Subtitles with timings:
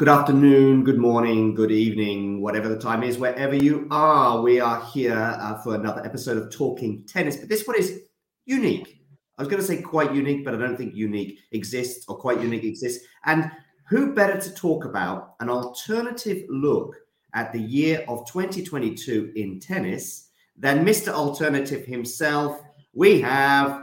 [0.00, 4.40] Good afternoon, good morning, good evening, whatever the time is, wherever you are.
[4.40, 8.00] We are here uh, for another episode of Talking Tennis, but this one is
[8.46, 9.02] unique.
[9.36, 12.40] I was going to say quite unique, but I don't think unique exists or quite
[12.40, 13.04] unique exists.
[13.26, 13.50] And
[13.90, 16.96] who better to talk about an alternative look
[17.34, 21.08] at the year of 2022 in tennis than Mr.
[21.08, 22.62] Alternative himself?
[22.94, 23.82] We have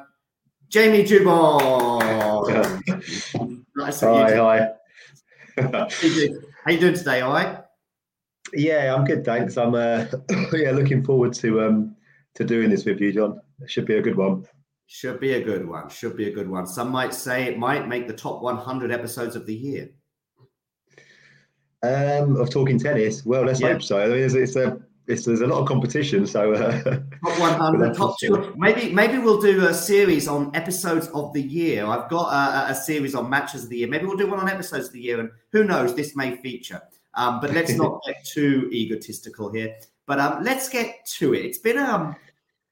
[0.67, 2.01] Jamie Jubon.
[3.75, 4.76] nice of you Hi, hi.
[5.57, 7.21] How you doing- how you doing today?
[7.21, 7.59] All right.
[8.53, 9.57] Yeah, I'm good, thanks.
[9.57, 10.05] I'm uh,
[10.53, 11.95] yeah looking forward to um
[12.35, 13.39] to doing this with you, John.
[13.61, 14.45] It should be a good one.
[14.85, 15.89] Should be a good one.
[15.89, 16.65] Should be a good one.
[16.67, 19.89] Some might say it might make the top 100 episodes of the year.
[21.83, 23.25] Um, of talking tennis.
[23.25, 23.73] Well, let's Yeah.
[23.73, 23.99] hope so.
[23.99, 26.81] I mean, it's, it's a it's, there's a lot of competition, so uh,
[27.23, 28.53] Top 100, top two.
[28.57, 31.85] Maybe maybe we'll do a series on episodes of the year.
[31.85, 33.87] I've got a, a series on matches of the year.
[33.87, 36.81] Maybe we'll do one on episodes of the year, and who knows, this may feature.
[37.13, 39.75] Um, but let's not get too egotistical here.
[40.05, 41.45] But um, let's get to it.
[41.45, 42.15] It's been um,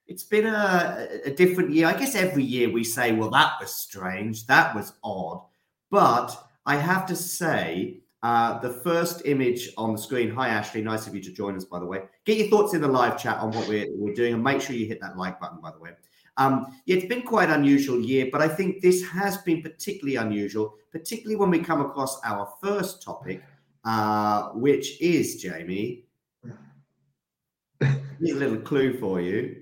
[0.07, 1.87] it's been a, a different year.
[1.87, 5.41] I guess every year we say, well, that was strange, that was odd.
[5.89, 6.35] But
[6.65, 10.31] I have to say, uh, the first image on the screen.
[10.31, 10.81] Hi, Ashley.
[10.81, 12.05] Nice of you to join us, by the way.
[12.25, 14.75] Get your thoughts in the live chat on what we're, we're doing, and make sure
[14.75, 15.91] you hit that like button, by the way.
[16.37, 20.15] Um, yeah, it's been quite an unusual year, but I think this has been particularly
[20.15, 23.43] unusual, particularly when we come across our first topic,
[23.83, 26.05] uh, which is Jamie.
[27.79, 29.61] Here's a little clue for you.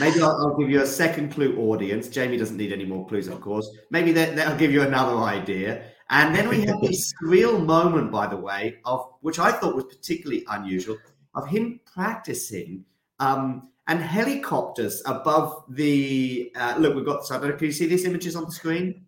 [0.00, 2.08] Maybe I'll, I'll give you a second clue, audience.
[2.08, 3.68] Jamie doesn't need any more clues, of course.
[3.90, 5.90] Maybe that, that'll give you another idea.
[6.10, 9.84] And then we had this surreal moment, by the way, of which I thought was
[9.84, 10.96] particularly unusual,
[11.34, 12.84] of him practicing
[13.20, 16.52] um, and helicopters above the.
[16.56, 17.26] Uh, look, we've got.
[17.26, 17.56] So I don't know.
[17.56, 19.04] Can you see these images on the screen?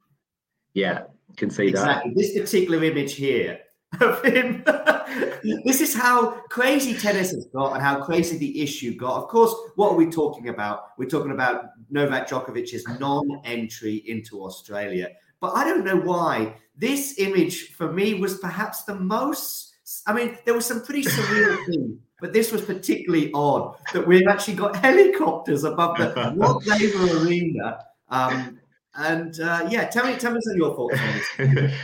[0.74, 1.02] yeah,
[1.36, 2.04] can see that.
[2.14, 3.58] This particular image here
[4.00, 4.62] of him.
[5.64, 9.22] this is how crazy tennis has got and how crazy the issue got.
[9.22, 10.98] Of course, what are we talking about?
[10.98, 15.08] We're talking about Novak Djokovic's non-entry into Australia.
[15.40, 19.74] But I don't know why this image for me was perhaps the most.
[20.06, 24.26] I mean, there was some pretty surreal things, but this was particularly odd that we've
[24.28, 27.84] actually got helicopters above the Rod Laver Arena.
[28.08, 28.60] Um,
[28.94, 30.98] and uh, yeah, tell me, tell me some of your thoughts
[31.38, 31.74] on this.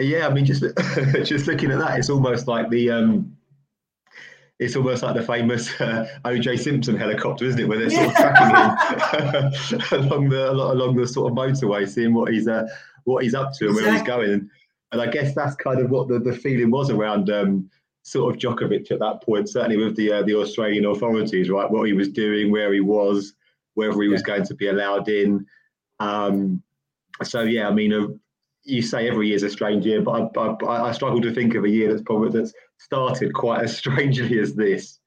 [0.00, 0.62] yeah, I mean, just
[1.24, 3.36] just looking at that, it's almost like the um,
[4.60, 7.68] it's almost like the famous uh, OJ Simpson helicopter, isn't it?
[7.68, 12.32] Where they're sort of tracking him along the along the sort of motorway, seeing what
[12.32, 12.66] he's uh,
[13.04, 14.48] what he's up to and where he's going.
[14.92, 17.68] And I guess that's kind of what the, the feeling was around um,
[18.02, 21.70] sort of Djokovic at that point, certainly with the uh, the Australian authorities, right?
[21.70, 23.34] What he was doing, where he was,
[23.74, 25.46] whether he was going to be allowed in.
[26.00, 26.62] Um,
[27.22, 28.08] so yeah, I mean, uh,
[28.64, 31.64] you say every year's a strange year, but I, I, I struggle to think of
[31.64, 35.00] a year that's probably that's started quite as strangely as this.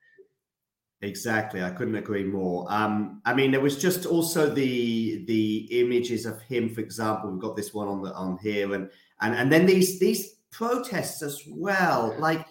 [1.02, 2.66] Exactly, I couldn't agree more.
[2.70, 7.30] Um, I mean, there was just also the the images of him, for example.
[7.30, 8.90] We've got this one on the on here, and
[9.22, 12.16] and and then these these protests as well.
[12.18, 12.48] Like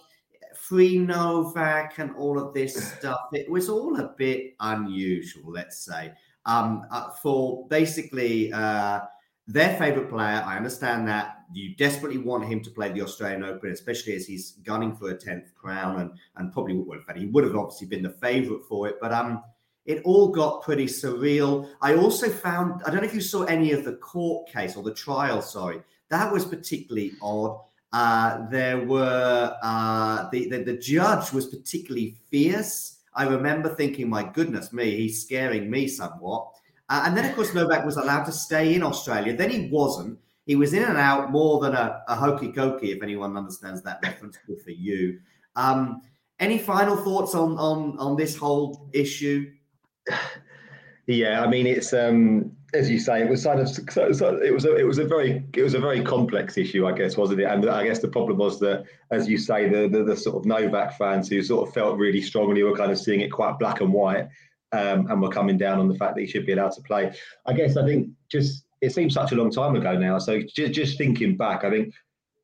[0.54, 6.12] free Novak and all of this stuff, it was all a bit unusual, let's say.
[6.44, 9.00] Um, uh, for basically uh,
[9.48, 13.70] their favorite player, I understand that you desperately want him to play the Australian Open,
[13.70, 17.44] especially as he's gunning for a 10th crown and, and probably would have, he would
[17.44, 18.96] have obviously been the favorite for it.
[19.00, 19.42] But um,
[19.84, 21.68] it all got pretty surreal.
[21.80, 24.82] I also found, I don't know if you saw any of the court case or
[24.82, 27.60] the trial, sorry, that was particularly odd.
[27.92, 32.98] Uh, there were, uh, the, the, the judge was particularly fierce.
[33.14, 36.52] I remember thinking, my goodness me, he's scaring me somewhat.
[36.88, 39.36] Uh, and then, of course, Novak was allowed to stay in Australia.
[39.36, 40.18] Then he wasn't.
[40.46, 43.98] He was in and out more than a, a hokey cokey, if anyone understands that
[44.02, 44.38] reference.
[44.64, 45.20] For you.
[45.56, 46.02] Um,
[46.38, 49.50] any final thoughts on on on this whole issue?
[51.08, 54.76] Yeah, I mean, it's um, as you say, it was kind of it was a
[54.76, 57.44] it was a very it was a very complex issue, I guess, wasn't it?
[57.44, 60.46] And I guess the problem was that, as you say, the, the the, sort of
[60.46, 63.80] Novak fans who sort of felt really strongly were kind of seeing it quite black
[63.80, 64.28] and white,
[64.72, 67.14] um, and were coming down on the fact that he should be allowed to play.
[67.46, 70.18] I guess I think just it seems such a long time ago now.
[70.18, 71.94] So just, just thinking back, I think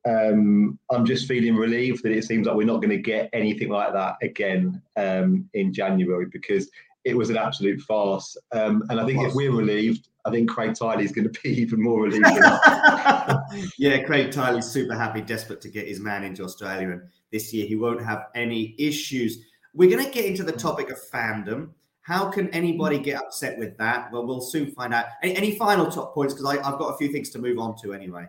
[0.09, 3.69] um, I'm just feeling relieved that it seems like we're not going to get anything
[3.69, 6.71] like that again um, in January because
[7.05, 8.37] it was an absolute farce.
[8.53, 11.51] Um, and I think if we're relieved, I think Craig Tiley is going to be
[11.61, 12.25] even more relieved.
[13.79, 16.91] yeah, Craig Tiley's super happy, desperate to get his man into Australia.
[16.91, 19.39] And this year he won't have any issues.
[19.75, 21.71] We're going to get into the topic of fandom.
[22.03, 24.13] How can anybody get upset with that?
[24.13, 25.07] Well, we'll soon find out.
[25.23, 26.35] Any, any final top points?
[26.35, 28.27] Because I've got a few things to move on to anyway.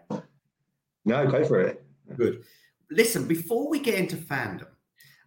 [1.06, 1.84] No, go for it.
[2.16, 2.44] Good.
[2.92, 4.68] Listen, before we get into fandom,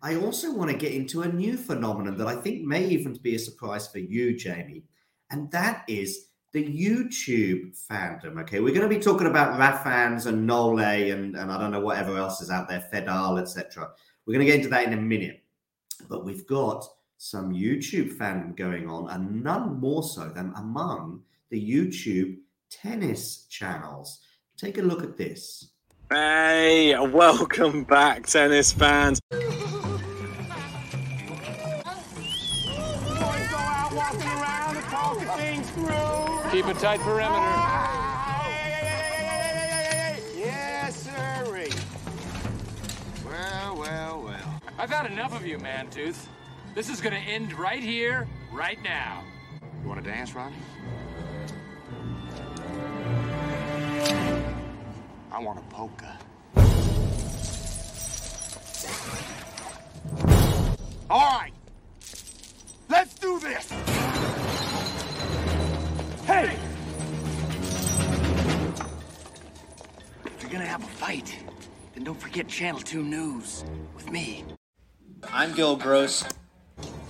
[0.02, 3.34] I also want to get into a new phenomenon that I think may even be
[3.34, 4.84] a surprise for you, Jamie,
[5.31, 8.40] and that is the YouTube fandom.
[8.42, 11.81] Okay, we're going to be talking about Rafans and Nole and, and I don't know
[11.81, 13.90] whatever else is out there, Fedal, etc.
[14.25, 15.42] We're going to get into that in a minute,
[16.08, 16.87] but we've got
[17.18, 22.36] some YouTube fandom going on, and none more so than among the YouTube
[22.70, 24.20] tennis channels.
[24.56, 25.72] Take a look at this.
[26.10, 29.20] Hey, welcome back, tennis fans.
[36.50, 37.42] Keep a tight perimeter.
[40.38, 41.36] Yes, sir.
[43.24, 44.60] Well, well, well.
[44.78, 46.28] I've had enough of you, Mantooth.
[46.76, 49.25] This is gonna end right here, right now.
[49.82, 50.56] You want to dance, Ronnie?
[55.32, 56.19] I want a polka.
[61.08, 61.52] All right.
[62.90, 63.70] Let's do this.
[66.26, 66.58] Hey!
[70.26, 71.38] If you're gonna have a fight,
[71.94, 73.64] then don't forget Channel 2 News
[73.94, 74.44] with me.
[75.32, 76.23] I'm Gil Gross.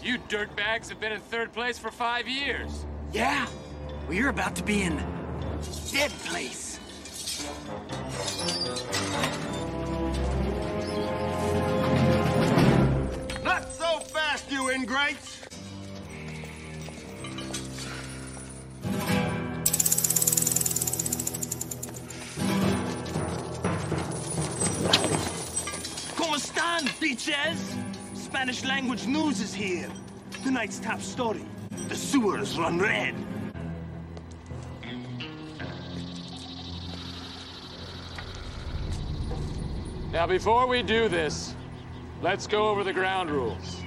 [0.06, 2.86] You dirtbags have been in third place for five years.
[3.12, 3.44] Yeah?
[4.06, 4.96] Well, you're about to be in
[5.90, 6.78] dead place.
[13.42, 15.42] Not so fast, you ingrates!
[26.14, 27.85] ¿Cómo están, bitches?
[28.26, 29.88] Spanish language news is here.
[30.42, 31.44] Tonight's top story.
[31.86, 33.14] The sewers run red.
[40.10, 41.54] Now, before we do this,
[42.20, 43.80] let's go over the ground rules.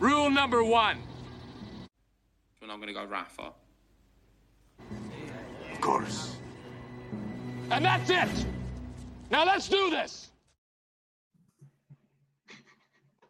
[0.00, 0.96] Rule number one.
[2.62, 3.52] And I'm going to go Rafa.
[5.70, 6.34] Of course.
[7.70, 8.46] And that's it.
[9.30, 10.27] Now let's do this.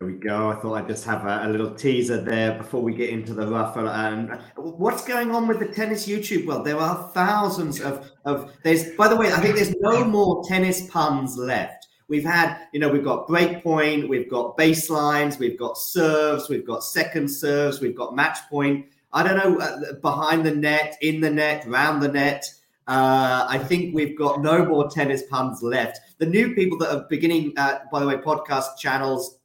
[0.01, 0.49] There we go.
[0.49, 3.49] I thought I'd just have a, a little teaser there before we get into the
[3.49, 3.77] rough.
[3.77, 6.65] And what's going on with the tennis YouTube world?
[6.65, 8.53] There are thousands of of.
[8.63, 11.89] There's, by the way, I think there's no more tennis puns left.
[12.07, 16.85] We've had, you know, we've got breakpoint, we've got baselines, we've got serves, we've got
[16.85, 18.87] second serves, we've got match point.
[19.13, 22.45] I don't know, uh, behind the net, in the net, round the net.
[22.87, 25.99] Uh, I think we've got no more tennis puns left.
[26.19, 29.38] The new people that are beginning, uh, by the way, podcast channels,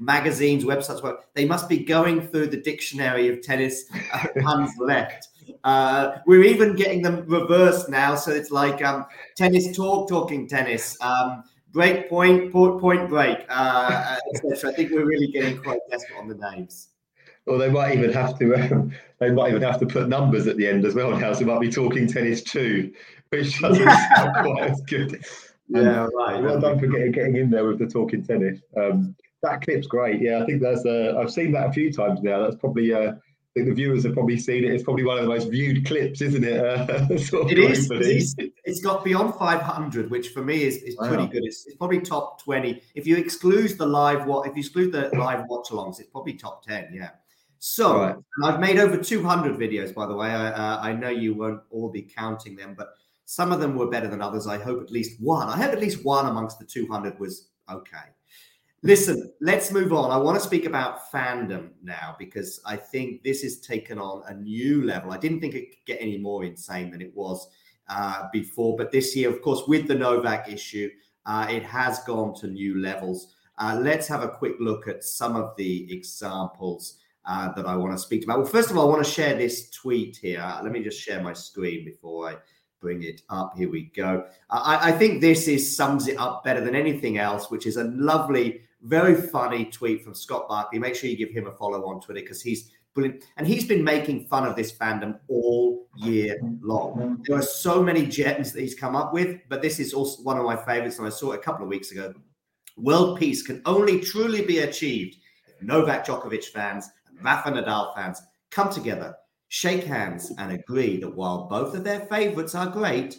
[0.00, 5.28] magazines, websites, well, they must be going through the dictionary of tennis uh, puns left.
[5.64, 9.04] Uh, we're even getting them reversed now, so it's like um,
[9.36, 14.70] tennis talk, talking tennis, um, break point, point, point break, uh, etc.
[14.70, 16.88] I think we're really getting quite desperate on the names.
[17.46, 18.54] Or they might even have to.
[18.54, 21.32] Um, they might even have to put numbers at the end as well now.
[21.32, 22.92] So it might be talking tennis too,
[23.30, 23.84] which doesn't
[24.16, 25.24] sound quite as good.
[25.72, 26.42] Yeah, right.
[26.42, 28.58] Well done for getting, getting in there with the talking tennis.
[28.76, 30.20] Um, that clip's great.
[30.20, 30.84] Yeah, I think that's.
[30.84, 32.42] Uh, I've seen that a few times now.
[32.42, 32.92] That's probably.
[32.92, 34.70] Uh, I think the viewers have probably seen it.
[34.72, 36.64] It's probably one of the most viewed clips, isn't it?
[36.64, 37.90] Uh, sort of it is.
[37.90, 38.36] It is.
[38.64, 41.26] It's got beyond 500, which for me is, is pretty Wow.
[41.26, 41.42] good.
[41.44, 42.80] It's, it's probably top 20.
[42.94, 46.64] If you exclude the live what, if you exclude the live watch-alongs, it's probably top
[46.64, 46.90] 10.
[46.92, 47.10] Yeah.
[47.58, 48.16] So Right.
[48.44, 50.28] I've made over 200 videos, by the way.
[50.28, 52.90] I, uh, I know you won't all be counting them, but
[53.26, 54.46] some of them were better than others.
[54.46, 55.48] I hope at least one.
[55.48, 57.96] I hope at least one amongst the 200 was okay.
[58.82, 60.10] Listen, let's move on.
[60.10, 64.34] I want to speak about fandom now because I think this has taken on a
[64.34, 65.12] new level.
[65.12, 67.46] I didn't think it could get any more insane than it was
[67.90, 70.88] uh, before, but this year, of course, with the Novak issue,
[71.26, 73.34] uh, it has gone to new levels.
[73.58, 76.96] Uh, let's have a quick look at some of the examples
[77.26, 78.38] uh, that I want to speak about.
[78.38, 80.40] Well, first of all, I want to share this tweet here.
[80.40, 82.36] Uh, Let me just share my screen before I
[82.80, 83.52] bring it up.
[83.58, 84.24] Here we go.
[84.48, 87.84] I, I think this is sums it up better than anything else, which is a
[87.84, 90.78] lovely, very funny tweet from Scott Barkley.
[90.78, 93.24] Make sure you give him a follow on Twitter because he's brilliant.
[93.36, 97.22] And he's been making fun of this fandom all year long.
[97.26, 100.38] There are so many gems that he's come up with, but this is also one
[100.38, 100.98] of my favorites.
[100.98, 102.14] And I saw it a couple of weeks ago.
[102.76, 108.22] World peace can only truly be achieved if Novak Djokovic fans and Rafa Nadal fans
[108.50, 109.14] come together,
[109.48, 113.18] shake hands, and agree that while both of their favorites are great,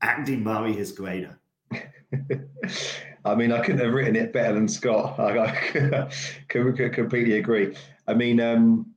[0.00, 1.40] Andy Murray is greater.
[3.24, 5.18] I mean, I couldn't have written it better than Scott.
[5.18, 6.10] I, I
[6.48, 7.74] could, could completely agree.
[8.06, 8.94] I mean, um,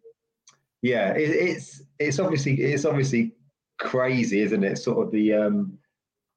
[0.82, 3.34] yeah, it, it's it's obviously it's obviously
[3.80, 4.78] crazy, isn't it?
[4.78, 5.78] Sort of the um,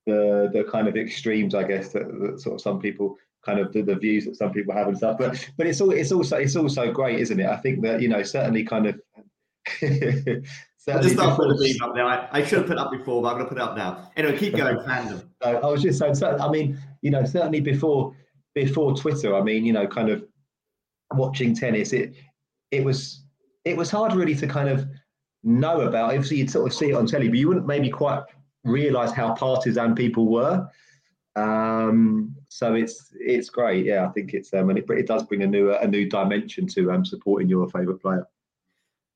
[0.07, 3.73] the the kind of extremes, I guess, that, that sort of some people kind of
[3.73, 5.19] the, the views that some people have and stuff.
[5.19, 7.47] But but it's all it's also it's also great, isn't it?
[7.47, 9.01] I think that you know certainly kind of.
[10.89, 12.09] I'll just start putting the beam up now.
[12.09, 13.77] I, I should have put it up before, but I'm going to put it up
[13.77, 14.11] now.
[14.17, 15.25] Anyway, keep going, fandom.
[15.43, 16.15] I was just saying.
[16.15, 18.15] cer- I mean, you know, certainly before
[18.55, 19.35] before Twitter.
[19.35, 20.25] I mean, you know, kind of
[21.15, 21.93] watching tennis.
[21.93, 22.15] It
[22.71, 23.25] it was
[23.65, 24.87] it was hard really to kind of
[25.43, 26.11] know about.
[26.11, 28.23] Obviously, you'd sort of see it on telly, but you wouldn't maybe quite
[28.65, 30.69] realise how partisan people were.
[31.37, 33.87] Um, so it's it's great.
[33.87, 36.67] Yeah, I think it's um, and it, it does bring a new a new dimension
[36.69, 38.27] to um, supporting your favourite player.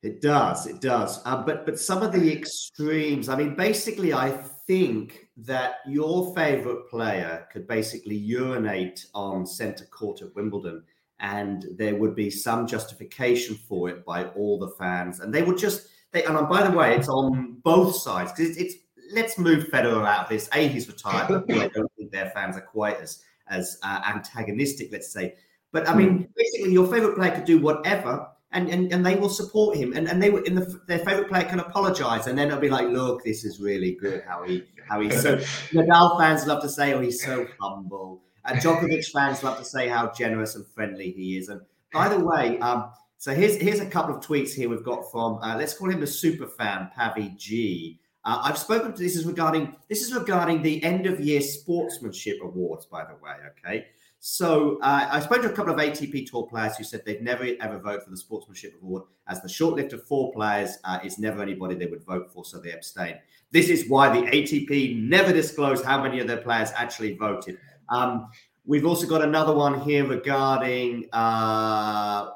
[0.03, 1.21] It does, it does.
[1.25, 3.29] Uh, but but some of the extremes.
[3.29, 10.23] I mean, basically, I think that your favorite player could basically urinate on centre court
[10.23, 10.83] at Wimbledon,
[11.21, 15.59] and there would be some justification for it by all the fans, and they would
[15.59, 15.88] just.
[16.12, 18.75] They, and by the way, it's on both sides because it's, it's.
[19.12, 20.49] Let's move Federer out of this.
[20.54, 24.00] A, he's retired, but B, I don't think their fans are quite as as uh,
[24.06, 24.90] antagonistic.
[24.90, 25.35] Let's say.
[25.73, 29.29] But I mean, basically, your favorite player could do whatever, and and, and they will
[29.29, 32.49] support him, and and they will, in the their favorite player can apologize, and then
[32.49, 35.37] it'll be like, look, this is really good how he how he's so.
[35.73, 38.23] Nadal fans love to say, oh, he's so humble.
[38.47, 41.49] And Djokovic fans love to say how generous and friendly he is.
[41.49, 45.11] And by the way, um, so here's here's a couple of tweets here we've got
[45.11, 47.99] from uh, let's call him a super fan, Pavi G.
[48.25, 52.39] Uh, I've spoken to this is regarding this is regarding the end of year sportsmanship
[52.43, 53.33] awards, by the way.
[53.59, 53.87] Okay,
[54.26, 57.47] so uh, I spoke to a couple of ATP Tour players who said they'd never
[57.61, 61.19] ever vote for the sportsmanship award, as the short list of four players uh, is
[61.19, 63.19] never anybody they would vote for, so they abstain.
[63.50, 67.59] This is why the ATP never disclosed how many of their players actually voted.
[67.90, 68.31] Um,
[68.64, 72.31] we've also got another one here regarding uh,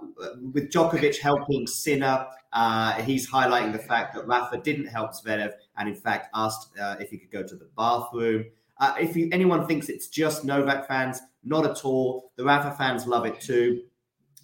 [0.52, 2.26] with Djokovic helping Sinner.
[2.52, 6.96] Uh, he's highlighting the fact that Rafa didn't help Zverev and, in fact, asked uh,
[7.00, 8.44] if he could go to the bathroom.
[8.80, 12.32] Uh, if you, anyone thinks it's just Novak fans, not at all.
[12.36, 13.82] The Rafa fans love it too.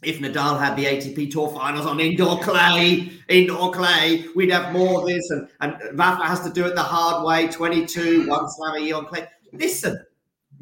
[0.02, 5.00] If Nadal had the ATP Tour Finals on indoor clay, indoor clay, we'd have more
[5.00, 5.30] of this.
[5.30, 8.96] And, and Rafa has to do it the hard way 22, one slam a year
[8.96, 9.26] on clay.
[9.52, 10.04] Listen,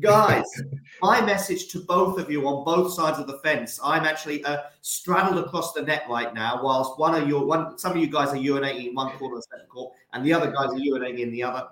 [0.00, 0.44] guys,
[1.02, 3.80] my message to both of you on both sides of the fence.
[3.82, 7.92] I'm actually uh, straddled across the net right now, whilst one of your one, some
[7.92, 10.50] of you guys are urinating in one corner of the second court, and the other
[10.50, 11.66] guys are urinating in the other.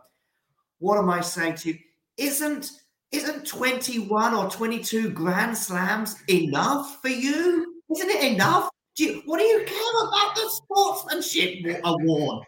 [0.78, 1.78] What am I saying to you?
[2.21, 2.71] Isn't
[3.12, 7.81] isn't 21 or 22 grand slams enough for you?
[7.91, 8.69] Isn't it enough?
[8.95, 12.45] Do you, what do you care about the sportsmanship award?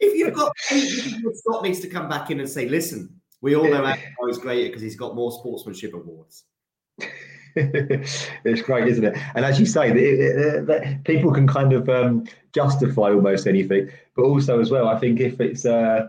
[0.00, 3.84] if you've got Scott needs to come back in and say, listen, we all know
[3.84, 6.44] Andy's greater because he's got more sportsmanship awards.
[7.56, 9.18] it's great, isn't it?
[9.34, 13.90] And as you say, the, the, the, people can kind of um, justify almost anything,
[14.16, 16.06] but also as well, I think if it's uh,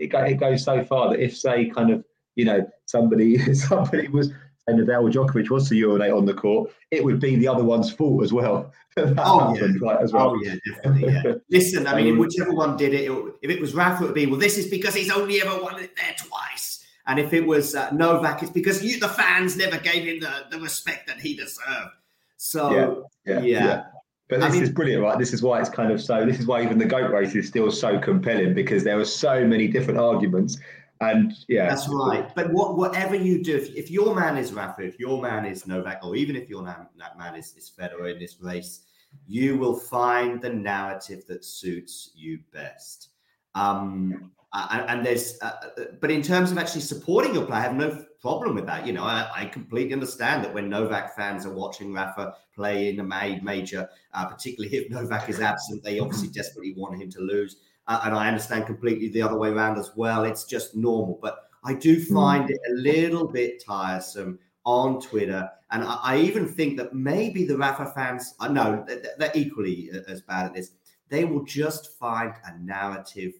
[0.00, 4.08] it, go, it goes so far that if say kind of you know somebody somebody
[4.08, 4.32] was
[4.66, 7.92] and Nadal Djokovic was to urinate on the court, it would be the other one's
[7.92, 8.72] fault as well.
[8.96, 9.66] oh, yeah.
[9.80, 10.30] right, as well.
[10.30, 11.12] oh yeah, definitely.
[11.12, 11.34] Yeah.
[11.50, 14.26] Listen, I mean, whichever one did it, it, if it was Rafa, it would be
[14.26, 14.38] well.
[14.38, 16.86] This is because he's only ever won it there twice.
[17.06, 20.46] And if it was uh, Novak, it's because you, the fans, never gave him the,
[20.50, 21.90] the respect that he deserved.
[22.38, 23.42] So, yeah, yeah.
[23.42, 23.84] yeah.
[24.28, 25.18] But I this mean- is brilliant, right?
[25.18, 26.24] This is why it's kind of so.
[26.24, 29.44] This is why even the goat race is still so compelling because there are so
[29.46, 30.58] many different arguments,
[31.00, 32.34] and yeah, That's right.
[32.34, 35.66] But what, whatever you do, if, if your man is Rafa, if your man is
[35.66, 38.86] Novak, or even if your man, that man is, is Federer in this race,
[39.26, 43.10] you will find the narrative that suits you best.
[43.54, 47.62] Um, and, and there's, uh, uh, but in terms of actually supporting your player, I
[47.62, 48.86] have no problem with that.
[48.86, 52.98] You know, I, I completely understand that when Novak fans are watching Rafa play in
[52.98, 57.56] a major, uh, particularly if Novak is absent, they obviously desperately want him to lose.
[57.86, 60.24] Uh, and I understand completely the other way around as well.
[60.24, 61.18] It's just normal.
[61.20, 65.46] But I do find it a little bit tiresome on Twitter.
[65.70, 69.32] And I, I even think that maybe the Rafa fans, I know th- th- they're
[69.34, 70.70] equally uh, as bad at this.
[71.10, 73.34] They will just find a narrative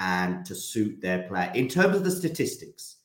[0.00, 2.96] and to suit their player in terms of the statistics.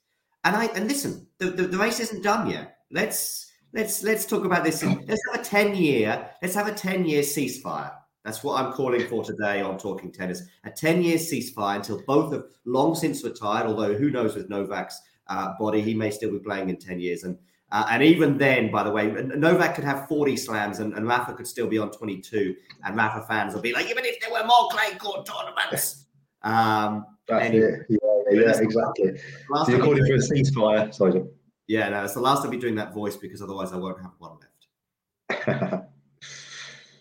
[0.44, 2.78] And I and listen, the, the, the race isn't done yet.
[2.92, 4.84] Let's let's let's talk about this.
[4.84, 7.92] Let's have a 10 year, let's have a 10 year ceasefire.
[8.24, 10.44] That's what I'm calling for today on Talking Tennis.
[10.64, 15.02] A 10 year ceasefire until both have long since retired, although who knows with Novak's
[15.28, 17.24] uh, body, he may still be playing in 10 years.
[17.24, 17.38] And
[17.72, 21.34] uh, and even then, by the way, Novak could have 40 slams and, and Rafa
[21.34, 22.56] could still be on 22.
[22.84, 26.06] And Rafa fans will be like, even if there were more clay court tournaments.
[26.42, 27.86] Um, that's anyway.
[27.90, 28.00] it.
[28.02, 29.20] Yeah, yeah, exactly.
[29.50, 31.24] Last So you're calling for a ceasefire, sorry.
[31.68, 34.12] Yeah, no, it's the last I'll be doing that voice because otherwise I won't have
[34.18, 34.38] one
[35.30, 35.86] left.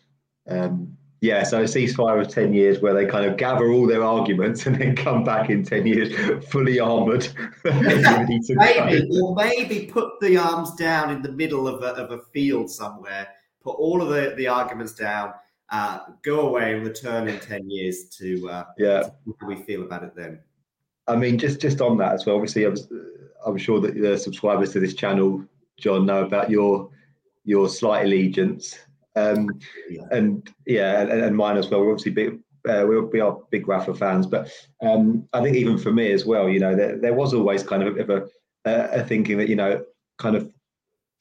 [0.48, 4.04] um, yeah, so a ceasefire of 10 years where they kind of gather all their
[4.04, 7.26] arguments and then come back in 10 years fully armoured.
[7.64, 12.70] maybe, or maybe put the arms down in the middle of a, of a field
[12.70, 13.26] somewhere,
[13.62, 15.32] put all of the, the arguments down,
[15.70, 19.02] uh, go away and return in 10 years to, uh, Yeah.
[19.02, 20.40] to how we feel about it then.
[21.08, 22.36] I mean, just just on that as well.
[22.36, 22.86] Obviously, I was,
[23.44, 25.42] I'm sure that the subscribers to this channel,
[25.78, 26.90] John, know about your
[27.44, 28.78] your slight allegiance,
[29.16, 29.48] um,
[30.10, 31.80] and yeah, and, and mine as well.
[31.80, 32.40] We're obviously big.
[32.68, 34.52] Uh, we, we are big Rafa fans, but
[34.82, 37.82] um, I think even for me as well, you know, there, there was always kind
[37.82, 39.82] of a, bit of a, a, a thinking that you know,
[40.18, 40.52] kind of,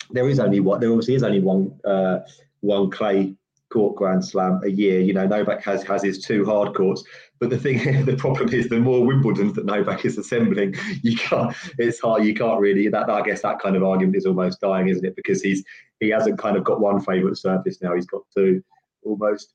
[0.10, 2.20] there is only what there obviously is only one uh,
[2.60, 3.36] one clay
[3.72, 5.00] court Grand Slam a year.
[5.00, 7.04] You know, Novak has has his two hard courts,
[7.40, 11.56] but the thing, the problem is, the more Wimbledons that Novak is assembling, you can't.
[11.78, 12.24] It's hard.
[12.24, 12.88] You can't really.
[12.88, 15.16] That I guess that kind of argument is almost dying, isn't it?
[15.16, 15.64] Because he's
[16.00, 17.96] he hasn't kind of got one favourite surface now.
[17.96, 18.64] He's got two,
[19.04, 19.54] almost.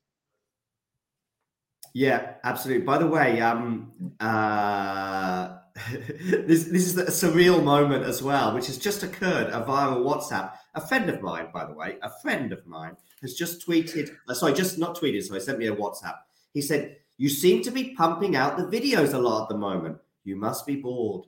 [1.93, 2.85] Yeah, absolutely.
[2.85, 5.57] By the way, um, uh,
[5.91, 10.53] this this is a surreal moment as well, which has just occurred uh, via WhatsApp.
[10.75, 14.11] A friend of mine, by the way, a friend of mine has just tweeted.
[14.27, 15.21] Uh, sorry, just not tweeted.
[15.23, 16.17] so Sorry, sent me a WhatsApp.
[16.53, 19.97] He said, "You seem to be pumping out the videos a lot at the moment.
[20.23, 21.25] You must be bored."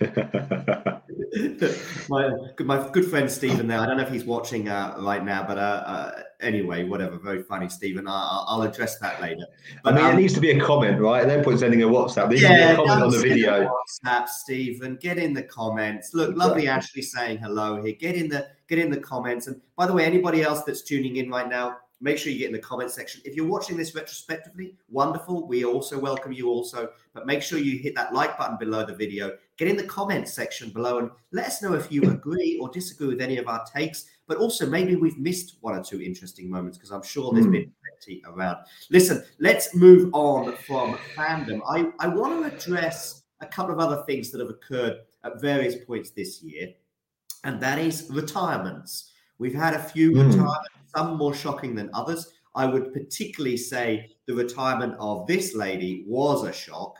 [2.08, 3.78] my my good friend Stephen there.
[3.78, 7.16] I don't know if he's watching uh, right now, but uh, uh, anyway, whatever.
[7.16, 8.06] Very funny, Stephen.
[8.06, 9.46] I, I'll, I'll address that later.
[9.84, 11.26] I mean, um, it needs to be a comment, right?
[11.26, 12.28] No point sending a WhatsApp.
[12.28, 13.70] There needs to be a comment on the video.
[14.04, 14.96] WhatsApp, Stephen.
[14.96, 16.12] Get in the comments.
[16.14, 17.94] Look, lovely Ashley saying hello here.
[17.94, 19.46] Get in the get in the comments.
[19.46, 22.48] And by the way, anybody else that's tuning in right now, make sure you get
[22.48, 23.22] in the comment section.
[23.24, 25.46] If you're watching this retrospectively, wonderful.
[25.46, 28.94] We also welcome you also, but make sure you hit that like button below the
[28.94, 29.36] video.
[29.56, 33.06] Get in the comment section below and let us know if you agree or disagree
[33.06, 34.06] with any of our takes.
[34.26, 37.52] But also, maybe we've missed one or two interesting moments because I'm sure there's Hmm.
[37.52, 37.72] been
[38.04, 38.58] plenty around.
[38.90, 41.60] Listen, let's move on from fandom.
[41.68, 45.76] I, I want to address a couple of other things that have occurred at various
[45.84, 46.68] points this year,
[47.44, 49.10] and that is retirements.
[49.38, 52.32] We've had a few retirements, some more shocking than others.
[52.54, 56.96] I would particularly say the retirement of this lady was a shock.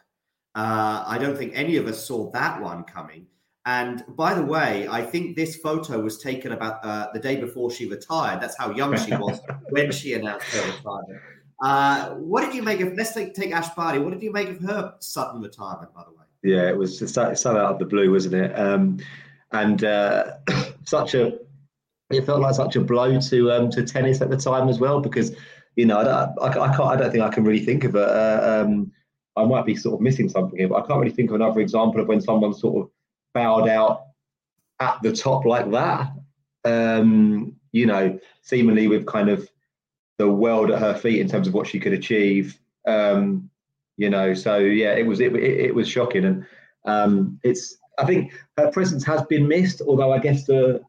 [0.55, 3.26] Uh, I don't think any of us saw that one coming.
[3.64, 7.70] And by the way, I think this photo was taken about uh, the day before
[7.70, 8.40] she retired.
[8.40, 11.20] That's how young she was when she announced her retirement.
[11.62, 12.94] Uh, what did you make of?
[12.94, 14.00] Let's take, take Ash Barty.
[14.00, 15.94] What did you make of her sudden retirement?
[15.94, 18.59] By the way, Yeah, it was so, so out of the blue, wasn't it?
[18.59, 18.98] Um,
[19.52, 20.38] and uh,
[20.85, 21.38] such a
[22.14, 25.01] it felt like such a blow to um, to tennis at the time as well
[25.01, 25.35] because
[25.77, 27.94] you know I, don't- I, I can't I don't think I can really think of
[27.94, 28.92] a uh, um,
[29.37, 31.61] I might be sort of missing something here, but I can't really think of another
[31.61, 32.90] example of when someone sort of
[33.35, 34.03] bowed out
[34.81, 36.12] at the top like that.
[36.64, 39.48] Um, you know, seemingly with kind of
[40.18, 42.59] the world at her feet in terms of what she could achieve.
[42.87, 43.48] Um,
[43.96, 46.46] you know, so yeah, it was it, it, it was shocking, and
[46.85, 49.81] um, it's I think her presence has been missed.
[49.81, 50.83] Although I guess the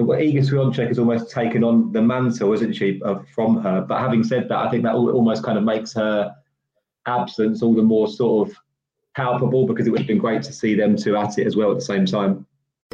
[0.00, 3.00] Iga Swiatek has almost taken on the mantle, isn't she,
[3.32, 3.80] from her?
[3.80, 6.34] But having said that, I think that almost kind of makes her
[7.06, 8.56] absence all the more sort of
[9.14, 11.70] palpable because it would have been great to see them two at it as well
[11.70, 12.43] at the same time.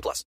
[0.00, 0.24] plus.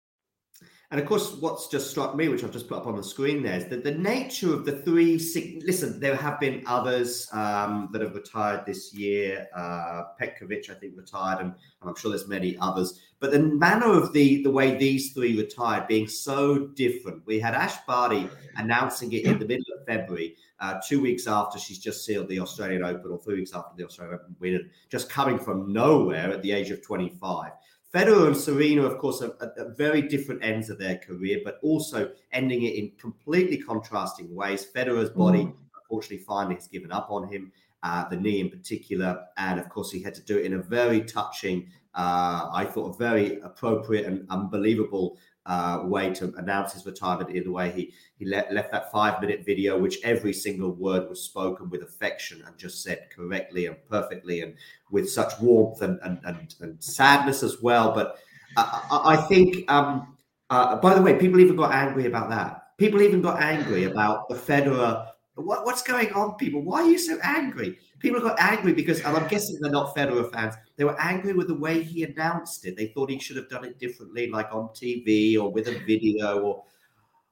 [0.92, 3.42] And of course, what's just struck me, which I've just put up on the screen
[3.42, 5.16] there, is that the nature of the three.
[5.64, 9.48] Listen, there have been others um, that have retired this year.
[9.55, 13.00] Uh, Petkovic, I think, retired, and, and I'm sure there's many others.
[13.18, 17.26] But the manner of the the way these three retired being so different.
[17.26, 21.59] We had Ash Barty announcing it in the middle of February, uh, two weeks after
[21.59, 24.70] she's just sealed the Australian Open, or three weeks after the Australian Open win, and
[24.88, 27.50] just coming from nowhere at the age of 25.
[27.96, 32.11] Federer and Serena, of course, are at, very different ends of their career, but also
[32.30, 34.66] ending it in completely contrasting ways.
[34.70, 37.50] Federer's body, unfortunately, finally has given up on him,
[37.82, 39.24] uh, the knee in particular.
[39.38, 42.94] And of course, he had to do it in a very touching, uh, I thought,
[42.94, 47.92] a very appropriate and unbelievable uh, way to announce his retirement in the way he
[48.18, 52.42] he le- left that five minute video, which every single word was spoken with affection
[52.46, 54.54] and just said correctly and perfectly and
[54.90, 57.92] with such warmth and and, and, and sadness as well.
[57.92, 58.18] But
[58.56, 60.16] I, I I think, um,
[60.50, 62.76] uh, by the way, people even got angry about that.
[62.78, 65.09] People even got angry about the Federer.
[65.37, 66.62] What, what's going on, people?
[66.62, 67.78] Why are you so angry?
[67.98, 70.54] People got angry because, and I'm guessing they're not Federer fans.
[70.77, 72.77] They were angry with the way he announced it.
[72.77, 76.41] They thought he should have done it differently, like on TV or with a video
[76.41, 76.65] or.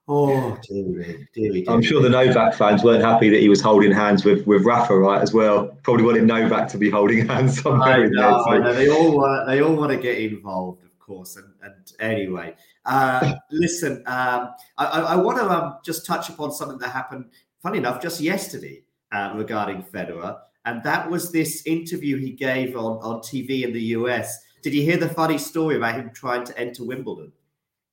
[0.07, 4.23] Oh, dearie, dearie, I'm sure the Novak fans weren't happy that he was holding hands
[4.23, 5.69] with, with Rafa, right, as well.
[5.83, 8.11] Probably wanted Novak to be holding hands somewhere there.
[8.11, 8.75] know, I so-.
[8.75, 9.47] They all want.
[9.47, 11.37] They all want to get involved, of course.
[11.37, 12.55] And, and anyway,
[12.85, 14.03] uh, listen.
[14.07, 17.31] Um, I, I, I want to um, just touch upon something that happened.
[17.63, 22.99] Funny enough, just yesterday uh, regarding Federer, and that was this interview he gave on
[22.99, 24.39] on TV in the US.
[24.63, 27.33] Did you hear the funny story about him trying to enter Wimbledon?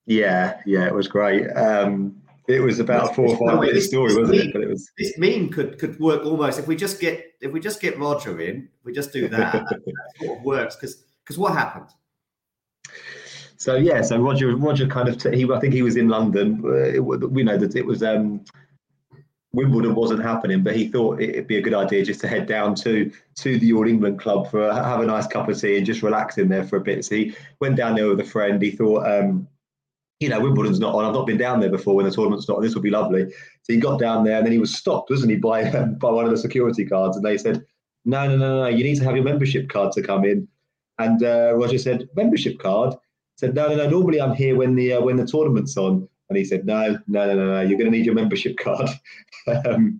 [0.05, 1.47] Yeah, yeah, it was great.
[1.49, 4.53] Um, it was about a four or five way, minute story, wasn't meme- it?
[4.53, 7.59] But it was This meme could could work almost if we just get if we
[7.59, 8.69] just get Roger in.
[8.79, 9.67] If we just do that.
[10.21, 11.87] sort of works because because what happened?
[13.57, 13.75] so.
[13.75, 15.49] Yeah, so Roger, Roger kind of t- he.
[15.51, 16.61] I think he was in London.
[16.65, 17.01] Uh, it,
[17.43, 18.43] know that it was um,
[19.53, 22.73] Wimbledon wasn't happening, but he thought it'd be a good idea just to head down
[22.75, 26.03] to to the All England club for have a nice cup of tea and just
[26.03, 27.03] relax in there for a bit.
[27.03, 28.61] So he went down there with a friend.
[28.61, 29.05] He thought.
[29.05, 29.47] Um,
[30.21, 31.03] you know, Wimbledon's not on.
[31.03, 32.63] I've not been down there before when the tournament's not on.
[32.63, 33.31] This will be lovely.
[33.63, 35.63] So he got down there and then he was stopped, wasn't he, by
[35.99, 37.17] by one of the security guards.
[37.17, 37.65] And they said,
[38.05, 40.47] no, no, no, no, you need to have your membership card to come in.
[40.99, 42.93] And uh, Roger said, membership card?
[43.37, 43.89] Said, no, no, no.
[43.89, 46.07] Normally I'm here when the uh, when the tournament's on.
[46.31, 47.61] And he said, no, no, no, no, no.
[47.61, 48.89] You're going to need your membership card.
[49.65, 49.99] um,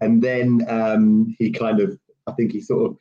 [0.00, 2.96] and then um, he kind of, I think he sort of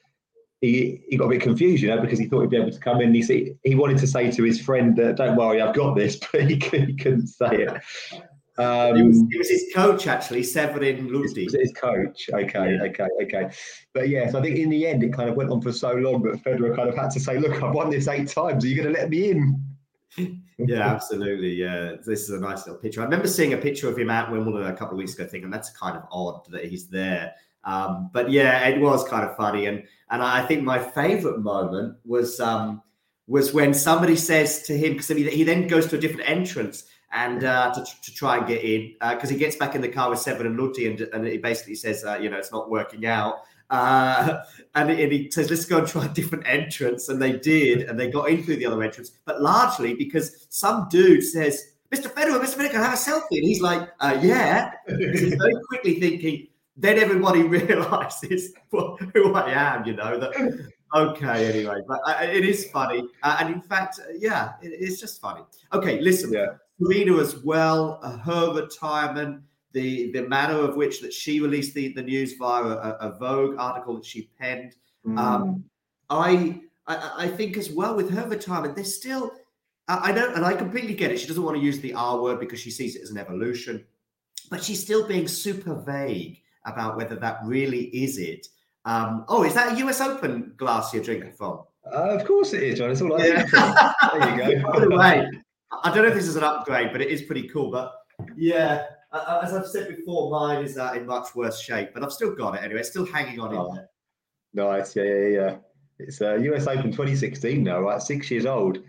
[0.61, 2.79] he, he got a bit confused, you know, because he thought he'd be able to
[2.79, 3.13] come in.
[3.13, 6.17] He said, he wanted to say to his friend, uh, "Don't worry, I've got this,"
[6.33, 7.69] but he, couldn't- he couldn't say it.
[8.57, 11.45] Um, It was, it was his coach actually, Severin Lüthi.
[11.45, 12.29] was it his coach?
[12.33, 13.49] Okay, okay, okay.
[13.93, 16.21] But yes, I think in the end it kind of went on for so long
[16.23, 18.65] that Federer kind of had to say, "Look, I've won this eight times.
[18.65, 19.63] Are you going to let me in?"
[20.57, 21.53] Yeah, absolutely.
[21.53, 23.01] Yeah, this is a nice little picture.
[23.01, 25.49] I remember seeing a picture of him at Wimbledon a couple of weeks ago, thinking
[25.49, 27.33] that's kind of odd that he's there.
[27.63, 31.97] Um, but yeah, it was kind of funny, and and I think my favourite moment
[32.05, 32.81] was um,
[33.27, 36.85] was when somebody says to him because he, he then goes to a different entrance
[37.11, 40.09] and uh, to, to try and get in because he gets back in the car
[40.09, 43.43] with Severin Lüthi and and he basically says, uh, you know, it's not working out.
[43.69, 44.41] Uh,
[44.75, 47.09] and, and he says, let's go and try a different entrance.
[47.09, 50.87] And they did, and they got in through the other entrance, but largely because some
[50.89, 52.11] dude says, Mr.
[52.13, 52.55] Federer, Mr.
[52.55, 53.37] Federer, can I have a selfie?
[53.37, 54.71] And he's like, uh, yeah.
[54.87, 60.69] Because he's very quickly thinking, then everybody realizes what, who I am, you know, that,
[60.95, 63.03] okay, anyway, but uh, it is funny.
[63.23, 65.41] Uh, and in fact, uh, yeah, it, it's just funny.
[65.73, 66.31] Okay, listen,
[66.81, 69.41] Serena as well, uh, her retirement,
[69.73, 73.55] the the manner of which that she released the, the news via a, a Vogue
[73.57, 74.75] article that she penned.
[75.17, 75.63] Um,
[76.09, 79.31] I, I I think as well with her retirement, there's still
[79.87, 81.19] I, I don't and I completely get it.
[81.19, 83.85] She doesn't want to use the R word because she sees it as an evolution,
[84.49, 88.47] but she's still being super vague about whether that really is it.
[88.85, 91.63] Um, oh, is that a US Open glass you're drinking from?
[91.85, 92.91] Uh, of course it is, John.
[92.91, 93.93] It's all I Yeah.
[94.13, 94.71] There you go.
[94.73, 95.27] By the way,
[95.83, 97.71] I don't know if this is an upgrade, but it is pretty cool.
[97.71, 97.93] But
[98.35, 102.11] yeah, uh, as I've said before, mine is uh, in much worse shape, but I've
[102.11, 102.81] still got it anyway.
[102.81, 103.89] It's still hanging on in there.
[104.53, 105.55] Nice, yeah, yeah, yeah.
[105.99, 108.01] It's uh, US Open 2016 now, right?
[108.01, 108.79] Six years old.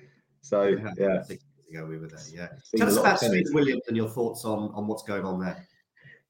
[0.43, 2.21] So yeah, six years ago we were there.
[2.33, 2.49] Yeah.
[2.77, 3.19] Tell us about.
[3.19, 5.67] Serena Williams and your thoughts on on what's going on there.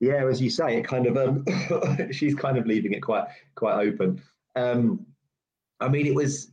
[0.00, 1.44] yeah, as you say, it kind of um,
[2.12, 4.22] she's kind of leaving it quite quite open.
[4.57, 5.07] Um,
[5.81, 6.53] I mean, it was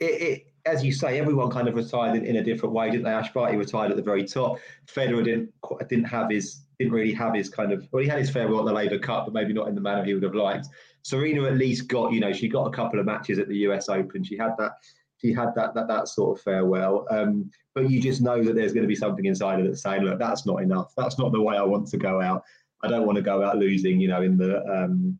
[0.00, 3.04] it, it as you say, everyone kind of retired in, in a different way, didn't
[3.04, 3.10] they?
[3.10, 4.58] Ash Barty retired at the very top.
[4.86, 5.52] Federer didn't
[5.88, 8.66] didn't have his didn't really have his kind of well, he had his farewell at
[8.66, 10.68] the Laver Cup, but maybe not in the manner he would have liked.
[11.02, 13.88] Serena at least got you know she got a couple of matches at the US
[13.88, 14.22] Open.
[14.24, 14.72] She had that
[15.18, 17.06] she had that that that sort of farewell.
[17.10, 20.02] Um, but you just know that there's going to be something inside of it saying,
[20.02, 20.92] look, that's not enough.
[20.96, 22.42] That's not the way I want to go out.
[22.82, 25.18] I don't want to go out losing, you know, in the um,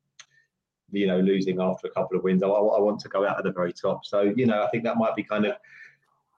[0.93, 2.43] you know, losing after a couple of wins.
[2.43, 4.05] I, I want to go out at the very top.
[4.05, 5.55] So, you know, I think that might be kind of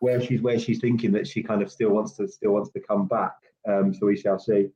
[0.01, 2.81] where she's where she's thinking that she kind of still wants to still wants to
[2.81, 3.37] come back.
[3.69, 4.69] Um, so we shall see.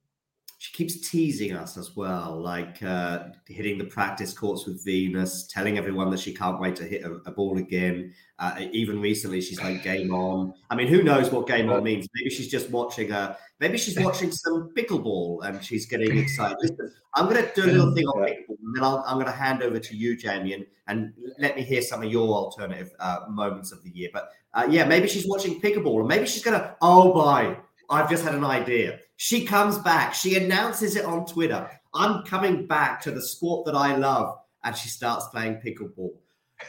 [0.59, 5.77] She keeps teasing us as well, like uh, hitting the practice courts with Venus, telling
[5.77, 8.15] everyone that she can't wait to hit a, a ball again.
[8.39, 12.09] Uh, even recently, she's like "Game on." I mean, who knows what "Game on" means?
[12.15, 13.37] Maybe she's just watching a.
[13.61, 16.57] Maybe she's watching some pickleball and she's getting excited.
[16.61, 19.27] Listen, I'm going to do a little thing on pickleball, and then I'll, I'm going
[19.27, 22.93] to hand over to you, Jamie, and, and let me hear some of your alternative
[22.99, 24.09] uh, moments of the year.
[24.11, 26.77] But uh, yeah, maybe she's watching pickleball, and maybe she's going to.
[26.81, 27.59] Oh boy,
[27.91, 29.01] I've just had an idea.
[29.17, 30.15] She comes back.
[30.15, 31.71] She announces it on Twitter.
[31.95, 36.13] I'm coming back to the sport that I love, and she starts playing pickleball.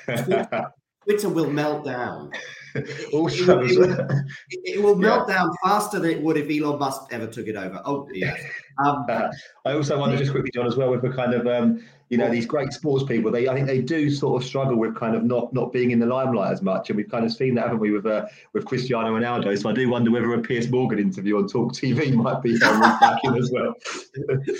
[1.07, 2.31] Twitter, will melt down.
[3.11, 4.07] Also, it, will,
[4.51, 7.81] it will melt down faster than it would if Elon Musk ever took it over.
[7.85, 8.37] Oh dear.
[8.85, 9.03] Um,
[9.65, 12.29] I also wonder just quickly, John, as well, with the kind of um, you know
[12.29, 13.31] these great sports people.
[13.31, 15.99] They I think they do sort of struggle with kind of not not being in
[15.99, 18.65] the limelight as much, and we've kind of seen that, haven't we, with uh, with
[18.65, 19.59] Cristiano Ronaldo?
[19.59, 23.23] So I do wonder whether a Piers Morgan interview on Talk TV might be back
[23.23, 23.73] in as well.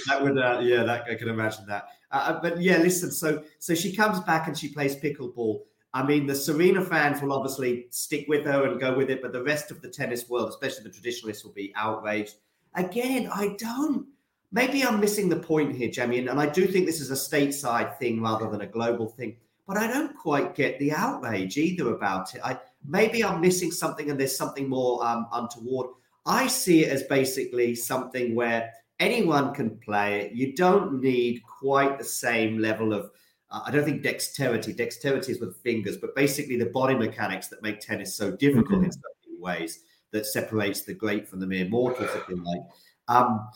[0.08, 1.88] that would, uh, yeah, that I can imagine that.
[2.12, 3.12] Uh, but yeah, listen.
[3.12, 5.62] So so she comes back and she plays pickleball.
[5.98, 9.34] I mean, the Serena fans will obviously stick with her and go with it, but
[9.34, 12.36] the rest of the tennis world, especially the traditionalists, will be outraged.
[12.76, 14.06] Again, I don't.
[14.52, 17.98] Maybe I'm missing the point here, Jamie, and, I do think this is a stateside
[17.98, 19.38] thing rather than a global thing.
[19.66, 22.42] But I don't quite get the outrage either about it.
[22.44, 25.88] I maybe I'm missing something, and there's something more um, untoward.
[26.28, 30.34] I see it as basically something where anyone can play it.
[30.34, 33.10] You don't need quite the same level of
[33.50, 34.74] uh, I don't think dexterity.
[34.74, 38.92] Dexterity is with fingers, but basically the body mechanics that make tennis so difficult in
[38.92, 42.62] so many ways that separates the great from the mere mortals, if you like.
[43.08, 43.48] Um,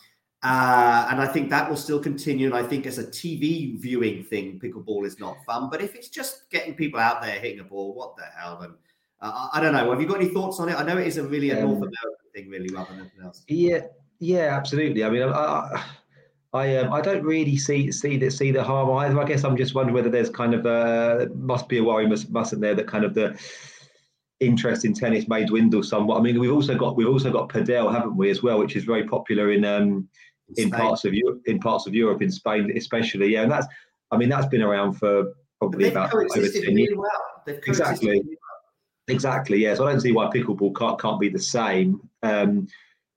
[0.42, 2.46] uh, and I think that will still continue.
[2.46, 5.70] And I think as a TV viewing thing, pickleball is not fun.
[5.70, 8.60] But if it's just getting people out there hitting a ball, what the hell?
[8.62, 8.74] And
[9.20, 9.90] uh, I don't know.
[9.90, 10.74] Have you got any thoughts on it?
[10.74, 13.22] I know it is a really a North Um, American thing, really, rather than anything
[13.22, 13.44] else.
[13.46, 13.80] Yeah,
[14.18, 15.04] yeah, absolutely.
[15.04, 15.84] I mean, I, I,
[16.54, 19.18] I, um, I don't really see see the see the harm either.
[19.18, 22.30] I guess I'm just wondering whether there's kind of a must be a worry, must,
[22.30, 23.40] mustn't there, that kind of the
[24.40, 26.18] interest in tennis may dwindle somewhat.
[26.18, 28.84] I mean, we've also got we've also got Padel, haven't we, as well, which is
[28.84, 30.08] very popular in um
[30.56, 30.80] in Spain.
[30.80, 33.32] parts of Europe, in parts of Europe, in Spain especially.
[33.32, 33.66] Yeah, and that's
[34.10, 36.94] I mean that's been around for probably about over ten years.
[36.94, 37.08] well.
[37.46, 38.10] Exactly.
[38.10, 38.36] really
[39.08, 39.58] Exactly.
[39.58, 39.74] Yeah.
[39.74, 42.00] So I don't see why pickleball can't can't be the same.
[42.22, 42.68] Um,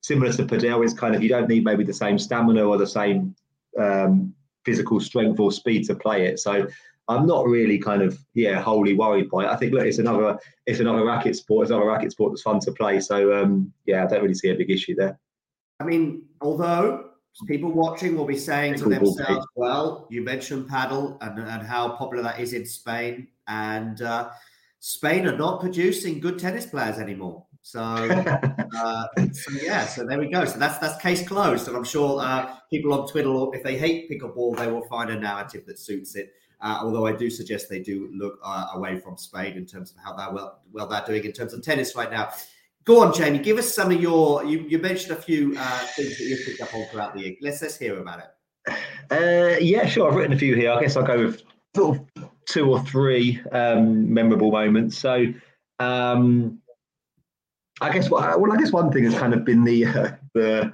[0.05, 2.87] similar to padel, is kind of you don't need maybe the same stamina or the
[2.87, 3.35] same
[3.79, 6.39] um, physical strength or speed to play it.
[6.39, 6.67] So
[7.07, 9.49] I'm not really kind of yeah wholly worried by it.
[9.49, 11.63] I think look, it's another it's another racket sport.
[11.63, 12.99] It's another racket sport that's fun to play.
[12.99, 15.19] So um, yeah, I don't really see a big issue there.
[15.79, 17.09] I mean, although
[17.47, 22.23] people watching will be saying to themselves, well, you mentioned padel and, and how popular
[22.23, 24.29] that is in Spain, and uh,
[24.79, 27.44] Spain are not producing good tennis players anymore.
[27.65, 30.45] So, uh, so yeah, so there we go.
[30.45, 34.07] So that's that's case closed, and I'm sure uh, people on Twitter, if they hate
[34.07, 36.31] pickleball, they will find a narrative that suits it.
[36.61, 39.97] Uh, although I do suggest they do look uh, away from Spain in terms of
[40.03, 42.29] how that well well they're doing in terms of tennis right now.
[42.83, 43.39] Go on, Jamie.
[43.39, 44.45] Give us some of your.
[44.45, 47.35] You, you mentioned a few uh, things that you picked up on throughout the year.
[47.41, 48.75] Let's let's hear about it.
[49.09, 50.07] Uh, yeah, sure.
[50.07, 50.71] I've written a few here.
[50.71, 51.41] I guess I'll go with
[51.75, 54.99] sort of two or three um, memorable moments.
[54.99, 55.33] So,
[55.79, 56.61] um,
[57.81, 60.73] I guess what well, I guess one thing has kind of been the uh, the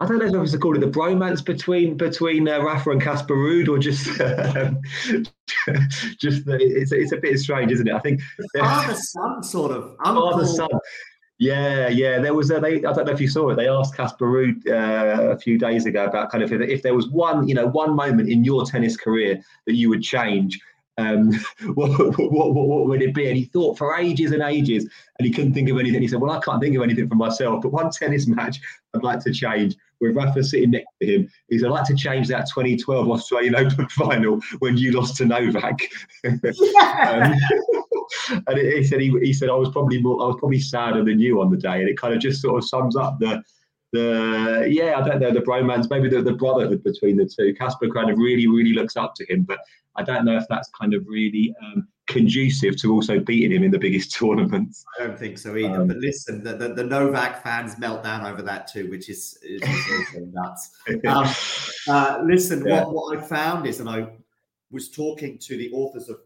[0.00, 3.02] I don't know if it's to call it the bromance between between uh, Rafa and
[3.02, 4.80] Casper Ruud, or just um,
[6.18, 7.94] just the, it's it's a bit strange, isn't it?
[7.94, 8.22] I think
[8.58, 9.96] Father son sort of.
[10.02, 10.68] Father son.
[11.38, 12.18] Yeah, yeah.
[12.18, 12.76] There was a, they.
[12.76, 13.56] I don't know if you saw it.
[13.56, 16.94] They asked Casper Ruud uh, a few days ago about kind of if, if there
[16.94, 20.58] was one, you know, one moment in your tennis career that you would change.
[21.00, 21.32] Um,
[21.74, 23.28] what, what, what, what would it be?
[23.28, 26.02] And he thought for ages and ages, and he couldn't think of anything.
[26.02, 28.60] He said, "Well, I can't think of anything for myself, but one tennis match
[28.94, 31.30] I'd like to change with Rafa sitting next to him.
[31.48, 35.26] He said, I'd like to change that 2012 Australian Open final when you lost to
[35.26, 35.78] Novak.
[36.24, 37.34] um,
[38.46, 41.20] and he said he, he said I was probably more I was probably sadder than
[41.20, 43.42] you on the day, and it kind of just sort of sums up the
[43.92, 47.54] the yeah I don't know the bromance, maybe the, the brotherhood between the two.
[47.54, 49.58] Casper kind of really really looks up to him, but
[49.96, 53.70] I don't know if that's kind of really um, conducive to also beating him in
[53.70, 54.84] the biggest tournaments.
[54.98, 55.80] I don't think so either.
[55.80, 59.38] Um, but listen, the, the, the, Novak fans melt down over that too, which is,
[59.42, 59.62] is
[60.32, 60.70] nuts.
[61.06, 61.26] Um,
[61.88, 62.84] uh, listen, yeah.
[62.84, 64.08] what, what I found is, and I
[64.70, 66.18] was talking to the authors of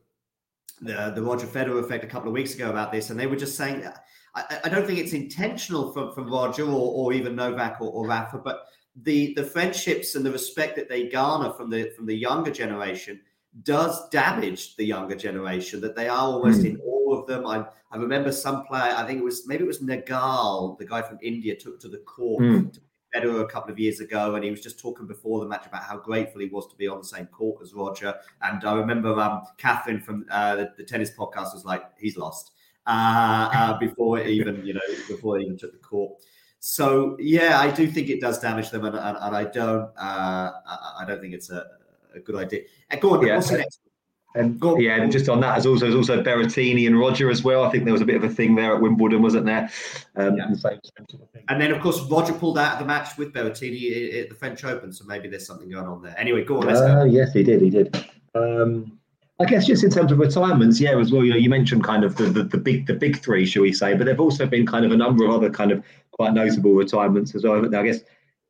[0.80, 3.36] the, the Roger Federer effect a couple of weeks ago about this, and they were
[3.36, 3.84] just saying,
[4.34, 8.06] I, I don't think it's intentional from, from Roger or, or even Novak or, or
[8.06, 8.66] Rafa, but
[9.02, 13.20] the the friendships and the respect that they garner from the from the younger generation
[13.62, 15.80] does damage the younger generation.
[15.80, 16.70] That they are almost mm.
[16.70, 17.46] in awe of them.
[17.46, 21.02] I I remember some player, I think it was maybe it was Nagal, the guy
[21.02, 22.72] from India, took to the court mm.
[22.72, 22.80] to
[23.14, 25.82] Federer a couple of years ago, and he was just talking before the match about
[25.82, 28.14] how grateful he was to be on the same court as Roger.
[28.42, 32.52] And I remember um, Catherine from uh, the, the, tennis podcast was like, "He's lost,"
[32.86, 36.12] uh, uh, before even you know before they even took the court.
[36.60, 40.52] So yeah, I do think it does damage them, and, and, and I don't uh,
[40.98, 41.66] I don't think it's a,
[42.14, 42.62] a good idea.
[42.90, 43.36] Uh, go on, yeah.
[43.36, 43.80] what's the next
[44.36, 47.62] and yeah, and just on that, as also there's also Berrettini and Roger as well.
[47.62, 49.70] I think there was a bit of a thing there at Wimbledon, wasn't there?
[50.16, 50.46] Um, yeah.
[50.50, 53.32] the same, sort of and then of course Roger pulled out of the match with
[53.32, 56.18] Berrettini at the French Open, so maybe there's something going on there.
[56.18, 56.66] Anyway, go on.
[56.66, 57.04] Let's uh, go.
[57.04, 57.62] Yes, he did.
[57.62, 57.96] He did.
[58.34, 58.98] Um,
[59.40, 61.24] I guess just in terms of retirements, yeah, as well.
[61.24, 63.72] You know, you mentioned kind of the, the, the big the big three, shall we
[63.72, 63.94] say?
[63.94, 67.34] But there've also been kind of a number of other kind of quite notable retirements
[67.34, 67.74] as well.
[67.74, 68.00] I guess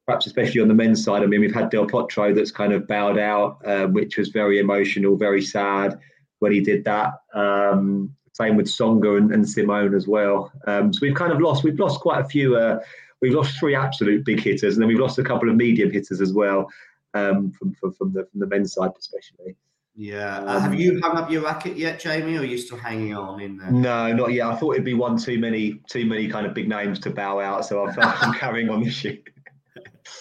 [0.06, 1.22] perhaps especially on the men's side.
[1.22, 4.58] I mean, we've had Del Potro that's kind of bowed out, uh, which was very
[4.58, 5.98] emotional, very sad
[6.40, 7.14] when he did that.
[7.32, 10.52] Um, same with Tsonga and, and Simon as well.
[10.66, 11.64] Um, so we've kind of lost.
[11.64, 12.56] We've lost quite a few.
[12.56, 12.80] Uh,
[13.22, 16.20] we've lost three absolute big hitters, and then we've lost a couple of medium hitters
[16.20, 16.68] as well
[17.14, 19.56] um, from, from, from the from the men's side, especially.
[19.96, 20.38] Yeah.
[20.38, 23.40] Uh, have you hung up your racket yet, Jamie, or are you still hanging on
[23.40, 23.70] in there?
[23.70, 24.46] No, not yet.
[24.48, 27.38] I thought it'd be one too many, too many kind of big names to bow
[27.40, 29.18] out, so I'm carrying on this year.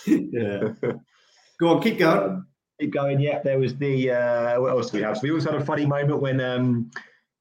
[0.05, 0.73] yeah.
[1.59, 2.29] Go on, keep going.
[2.29, 2.47] Um,
[2.79, 3.19] keep going.
[3.19, 5.17] Yeah, there was the uh, what else do we have?
[5.17, 6.91] So we also had a funny moment when um,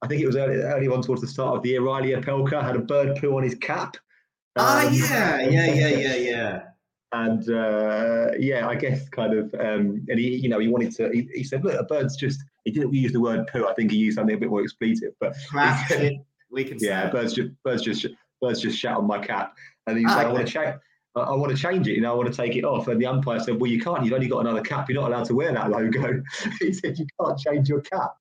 [0.01, 1.83] I think it was early, early on towards the start of the year.
[1.83, 3.97] Reilly Opelka had a bird poo on his cap.
[4.57, 6.63] Ah, um, yeah, yeah, yeah, yeah, yeah.
[7.13, 11.11] And uh, yeah, I guess kind of, um, and he, you know, he wanted to.
[11.11, 13.67] He, he, said, "Look, a bird's just." He didn't use the word poo.
[13.67, 15.13] I think he used something a bit more expletive.
[15.21, 15.35] But
[15.89, 16.79] said, we can.
[16.81, 18.07] Yeah, birds just, birds just,
[18.41, 19.55] birds just shat on my cap,
[19.87, 20.81] and he's ah, like, "I want to check."
[21.15, 22.89] I, I want to change it, you know, I want to take it off.
[22.89, 25.27] And the umpire said, Well, you can't, you've only got another cap, you're not allowed
[25.27, 26.23] to wear that logo.
[26.61, 28.15] he said, You can't change your cap.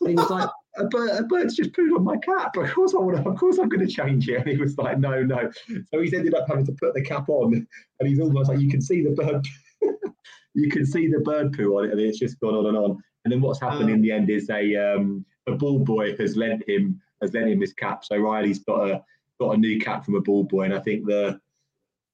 [0.00, 2.56] And he was like, a, bird, a bird's just pooed on my cap.
[2.56, 4.36] Of course I want to, of course I'm going to change it.
[4.40, 5.50] And he was like, No, no.
[5.92, 7.66] So he's ended up having to put the cap on.
[8.00, 9.46] And he's almost like, You can see the bird,
[10.54, 11.92] you can see the bird poo on it.
[11.92, 13.02] And it's just gone on and on.
[13.24, 16.68] And then what's happened in the end is a um, a ball boy has lent
[16.68, 18.04] him has lent him his cap.
[18.04, 19.04] So Reilly's got a
[19.40, 21.40] got a new cap from a ball boy, and I think the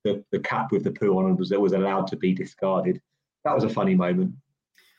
[0.04, 3.00] the, the cap with the poo on it was, was allowed to be discarded.
[3.44, 4.34] That was a funny moment.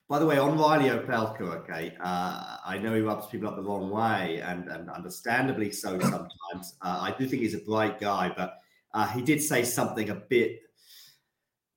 [0.09, 3.61] By the way, on Reilly Opelka, okay, uh, I know he rubs people up the
[3.61, 6.73] wrong way, and, and understandably so sometimes.
[6.81, 8.57] Uh, I do think he's a bright guy, but
[8.95, 10.61] uh, he did say something a bit,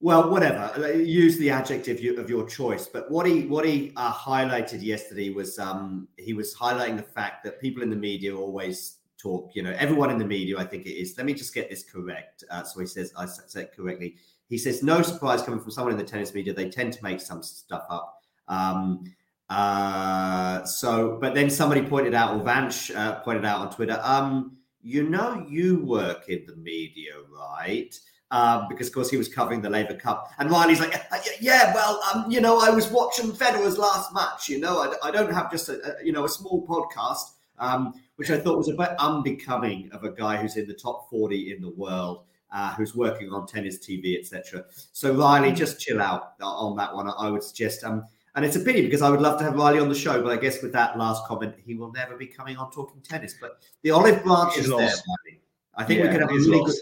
[0.00, 0.94] well, whatever.
[0.96, 2.86] Use the adjective you, of your choice.
[2.86, 7.44] But what he what he uh, highlighted yesterday was um, he was highlighting the fact
[7.44, 9.50] that people in the media always talk.
[9.54, 11.14] You know, everyone in the media, I think it is.
[11.18, 12.44] Let me just get this correct.
[12.50, 14.16] Uh, so he says, I said correctly.
[14.48, 16.52] He says, no surprise coming from someone in the tennis media.
[16.52, 18.21] They tend to make some stuff up.
[18.52, 19.04] Um,
[19.48, 24.56] uh, so, but then somebody pointed out, or Vanch uh, pointed out on Twitter, um,
[24.82, 27.98] you know, you work in the media, right?
[28.30, 31.74] Um, because of course he was covering the Laver Cup, and Reilly's like, uh, yeah,
[31.74, 34.48] well, um, you know, I was watching Federer's last match.
[34.48, 37.32] You know, I, I don't have just a, a, you know a small podcast.
[37.58, 41.08] Um, which I thought was a bit unbecoming of a guy who's in the top
[41.10, 44.64] 40 in the world, uh, who's working on tennis TV, etc.
[44.92, 47.08] So Reilly, just chill out on that one.
[47.16, 47.84] I would suggest.
[47.84, 50.22] Um, and it's a pity because I would love to have Reilly on the show,
[50.22, 53.34] but I guess with that last comment, he will never be coming on talking tennis.
[53.40, 55.40] But the olive branch is there, Reilly.
[55.74, 56.66] I think yeah, we could have a really lost.
[56.66, 56.80] good.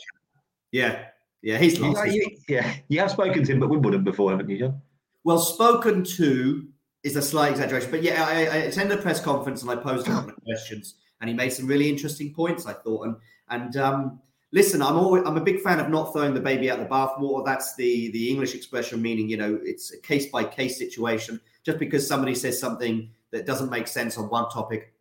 [0.73, 1.05] Yeah,
[1.43, 2.07] yeah, he's lost.
[2.07, 4.59] You, you, yeah, you have spoken to him but we at Wimbledon before, haven't you,
[4.59, 4.81] John?
[5.25, 6.69] Well, spoken to
[7.03, 10.07] is a slight exaggeration, but yeah, I, I attended a press conference and I posed
[10.07, 12.67] a couple of questions and he made some really interesting points.
[12.67, 13.17] I thought, and
[13.49, 14.21] and um,
[14.53, 17.45] listen, I'm always I'm a big fan of not throwing the baby out the bathwater.
[17.45, 21.41] That's the the English expression, meaning you know it's a case by case situation.
[21.65, 24.93] Just because somebody says something that doesn't make sense on one topic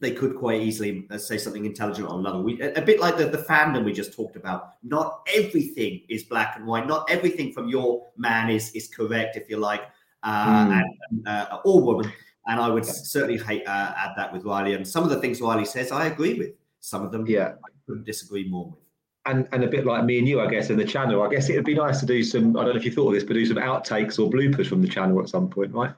[0.00, 2.40] they could quite easily uh, say something intelligent on another.
[2.40, 4.74] We, a, a bit like the, the fandom we just talked about.
[4.82, 6.86] Not everything is black and white.
[6.86, 9.82] Not everything from your man is is correct, if you like,
[10.22, 10.82] uh, Mm.
[11.10, 12.12] and, uh, or woman.
[12.46, 14.74] And I would certainly hate, uh, add that with Reilly.
[14.74, 16.50] And some of the things Reilly says, I agree with.
[16.80, 17.54] Some of them, Yeah.
[17.64, 18.83] I couldn't disagree more with.
[19.26, 21.22] And and a bit like me and you, I guess, in the channel.
[21.22, 22.56] I guess it would be nice to do some.
[22.56, 24.82] I don't know if you thought of this, but do some outtakes or bloopers from
[24.82, 25.92] the channel at some point, right?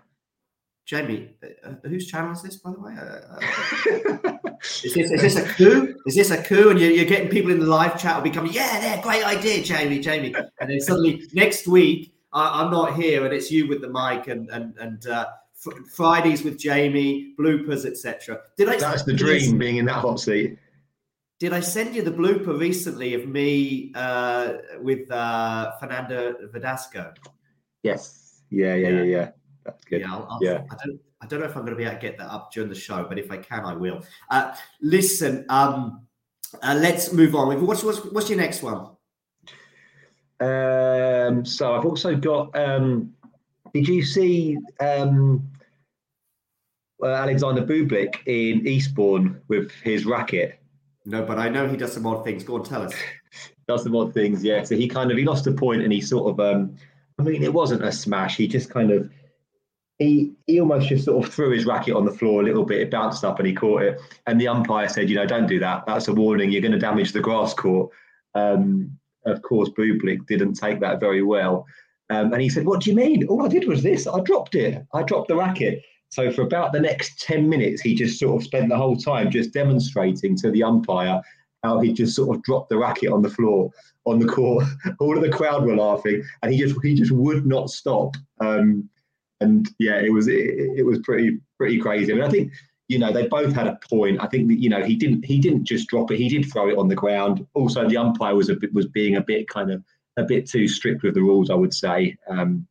[0.86, 2.94] Jamie, uh, uh, whose channel is this, by the way?
[2.96, 5.96] Uh, uh, is, this, is this a coup?
[6.06, 6.70] Is this a coup?
[6.70, 9.24] And you're, you're getting people in the live chat will be coming, yeah, yeah, great
[9.24, 10.32] idea, Jamie, Jamie.
[10.60, 14.28] And then suddenly next week, I, I'm not here and it's you with the mic
[14.28, 18.40] and and and uh, fr- Fridays with Jamie, bloopers, etc.
[18.56, 18.76] Did I?
[18.76, 20.56] That's the dream, being in that hot seat.
[21.38, 27.14] Did I send you the blooper recently of me uh, with uh, Fernando Verdasco?
[27.82, 28.40] Yes.
[28.50, 29.30] Yeah, yeah, yeah, yeah.
[29.64, 30.00] That's good.
[30.00, 30.62] Yeah, I'll, I'll, Yeah.
[30.70, 31.00] I don't.
[31.22, 32.74] I don't know if I'm going to be able to get that up during the
[32.74, 34.04] show, but if I can, I will.
[34.30, 36.06] Uh, listen, um,
[36.62, 37.66] uh, let's move on.
[37.66, 38.90] What's, what's what's your next one?
[40.38, 42.56] Um, so I've also got.
[42.56, 43.14] Um,
[43.72, 45.50] did you see um,
[47.02, 50.60] uh, Alexander Bublik in Eastbourne with his racket?
[51.06, 52.42] No, but I know he does some odd things.
[52.42, 52.94] Go on, tell us.
[53.68, 54.62] Does some odd things, yeah.
[54.62, 56.40] So he kind of he lost a point and he sort of.
[56.40, 56.76] Um,
[57.18, 58.36] I mean, it wasn't a smash.
[58.36, 59.10] He just kind of.
[59.98, 62.80] He, he almost just sort of threw his racket on the floor a little bit.
[62.80, 63.98] It bounced up and he caught it.
[64.26, 65.84] And the umpire said, you know, don't do that.
[65.86, 66.50] That's a warning.
[66.50, 67.90] You're going to damage the grass court.
[68.34, 71.66] Um, of course, Bublik didn't take that very well.
[72.10, 73.26] Um, and he said, What do you mean?
[73.26, 74.06] All I did was this.
[74.06, 74.84] I dropped it.
[74.92, 75.82] I dropped the racket.
[76.08, 79.30] So for about the next 10 minutes, he just sort of spent the whole time
[79.30, 81.20] just demonstrating to the umpire
[81.62, 83.70] how he just sort of dropped the racket on the floor
[84.04, 84.64] on the court.
[85.00, 88.16] All of the crowd were laughing, and he just he just would not stop.
[88.40, 88.88] Um,
[89.40, 92.12] and yeah, it was it, it was pretty pretty crazy.
[92.12, 92.52] I mean, I think
[92.88, 94.22] you know they both had a point.
[94.22, 96.18] I think that you know he didn't he didn't just drop it.
[96.18, 97.46] He did throw it on the ground.
[97.54, 99.82] Also, the umpire was a bit was being a bit kind of
[100.16, 102.16] a bit too strict with the rules, I would say.
[102.28, 102.66] Um,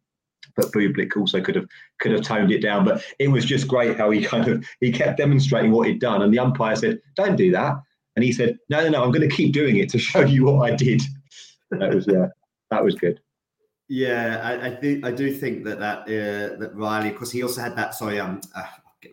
[0.56, 1.68] but Bublik also could have
[2.00, 2.86] could have toned it down.
[2.86, 6.22] But it was just great how he kind of he kept demonstrating what he'd done,
[6.22, 7.76] and the umpire said, "Don't do that,"
[8.16, 10.46] and he said, "No, no, no, I'm going to keep doing it to show you
[10.46, 11.02] what I did."
[11.72, 12.28] That was yeah,
[12.72, 13.20] that was good.
[13.88, 15.02] Yeah, I, I do.
[15.04, 17.94] I do think that that uh, that Reilly, because he also had that.
[17.94, 18.64] Sorry, um, uh,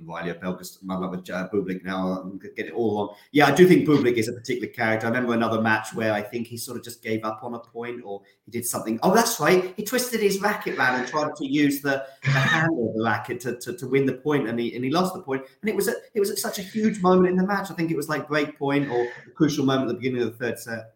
[0.03, 2.31] Reilly up because my love uh, Bublik now.
[2.57, 3.17] Get it all wrong.
[3.33, 5.07] Yeah, I do think Bublik is a particular character.
[5.07, 7.59] I remember another match where I think he sort of just gave up on a
[7.59, 8.99] point, or he did something.
[9.03, 9.75] Oh, that's right.
[9.77, 13.41] He twisted his racket round and tried to use the, the handle of the racket
[13.41, 15.45] to, to, to win the point, and he and he lost the point.
[15.61, 17.71] And it was a, it was such a huge moment in the match.
[17.71, 20.39] I think it was like break point or a crucial moment at the beginning of
[20.39, 20.95] the third set.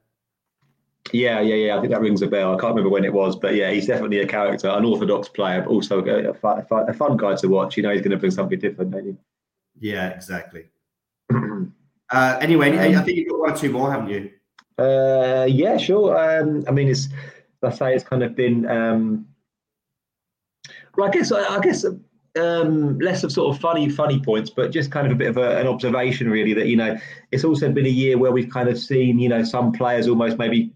[1.13, 1.77] Yeah, yeah, yeah.
[1.77, 2.55] I think that rings a bell.
[2.55, 5.63] I can't remember when it was, but yeah, he's definitely a character, an orthodox player,
[5.63, 7.77] but also a, fun, a fun- a fun guy to watch.
[7.77, 9.19] You know, he's going to bring something different, don't?
[9.79, 10.67] Yeah, exactly.
[11.33, 14.31] uh, anyway, I think you've got one or two more, haven't you?
[14.79, 16.19] Uh, yeah, sure.
[16.19, 17.09] Um, I mean, it's
[17.63, 18.69] I say it's kind of been.
[18.69, 19.27] Um,
[20.97, 21.85] well, I guess I, I guess
[22.39, 25.37] um, less of sort of funny funny points, but just kind of a bit of
[25.37, 26.53] a, an observation, really.
[26.53, 26.97] That you know,
[27.33, 30.39] it's also been a year where we've kind of seen you know some players almost
[30.39, 30.73] maybe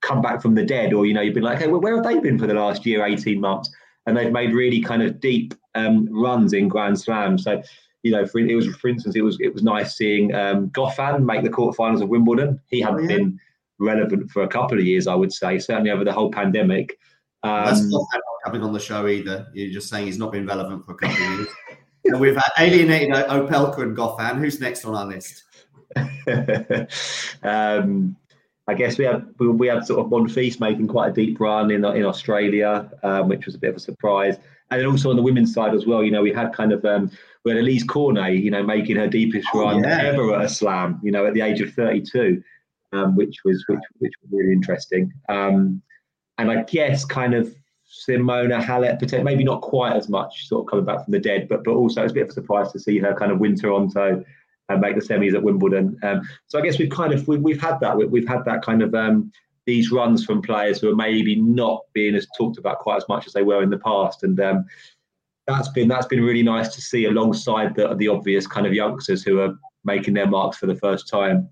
[0.00, 2.04] come back from the dead, or you know, you've been like, hey, well, where have
[2.04, 3.70] they been for the last year, eighteen months?
[4.06, 7.38] And they've made really kind of deep um, runs in Grand Slam.
[7.38, 7.62] So
[8.02, 11.24] you know, for it was for instance, it was it was nice seeing um, Goffin
[11.24, 12.60] make the quarterfinals of Wimbledon.
[12.68, 13.16] He hadn't yeah.
[13.16, 13.40] been
[13.78, 16.98] relevant for a couple of years, I would say, certainly over the whole pandemic.
[17.42, 18.06] That's Um, not
[18.44, 19.48] coming on the show either.
[19.54, 21.48] You're just saying he's not been relevant for a couple of years.
[22.04, 24.38] and we've alienated Opelka and Goffin.
[24.38, 25.44] Who's next on our list?
[27.42, 28.16] um,
[28.70, 31.72] I guess we had we, we had sort of Monfils making quite a deep run
[31.72, 34.36] in in Australia, um, which was a bit of a surprise.
[34.70, 36.84] And then also on the women's side as well, you know, we had kind of
[36.84, 37.10] um,
[37.44, 40.02] we had Alizé Cornet, you know, making her deepest Oh, run yeah.
[40.02, 42.40] ever at a slam, you know, at the age of 32,
[42.92, 45.12] um, which was which which was really interesting.
[45.28, 45.82] Um,
[46.38, 47.52] and I guess kind of
[48.08, 51.64] Simona Halep, maybe not quite as much, sort of coming back from the dead, but
[51.64, 54.24] but also it's a bit of a surprise to see her kind of win Toronto
[54.70, 55.98] and make the semis at Wimbledon.
[56.02, 58.62] Um, so I guess we've kind of we, we've had that we, we've had that
[58.62, 59.32] kind of um,
[59.66, 63.26] these runs from players who are maybe not being as talked about quite as much
[63.26, 64.64] as they were in the past, and um,
[65.46, 69.22] that's been that's been really nice to see alongside the the obvious kind of youngsters
[69.22, 69.54] who are
[69.84, 71.48] making their marks for the first time.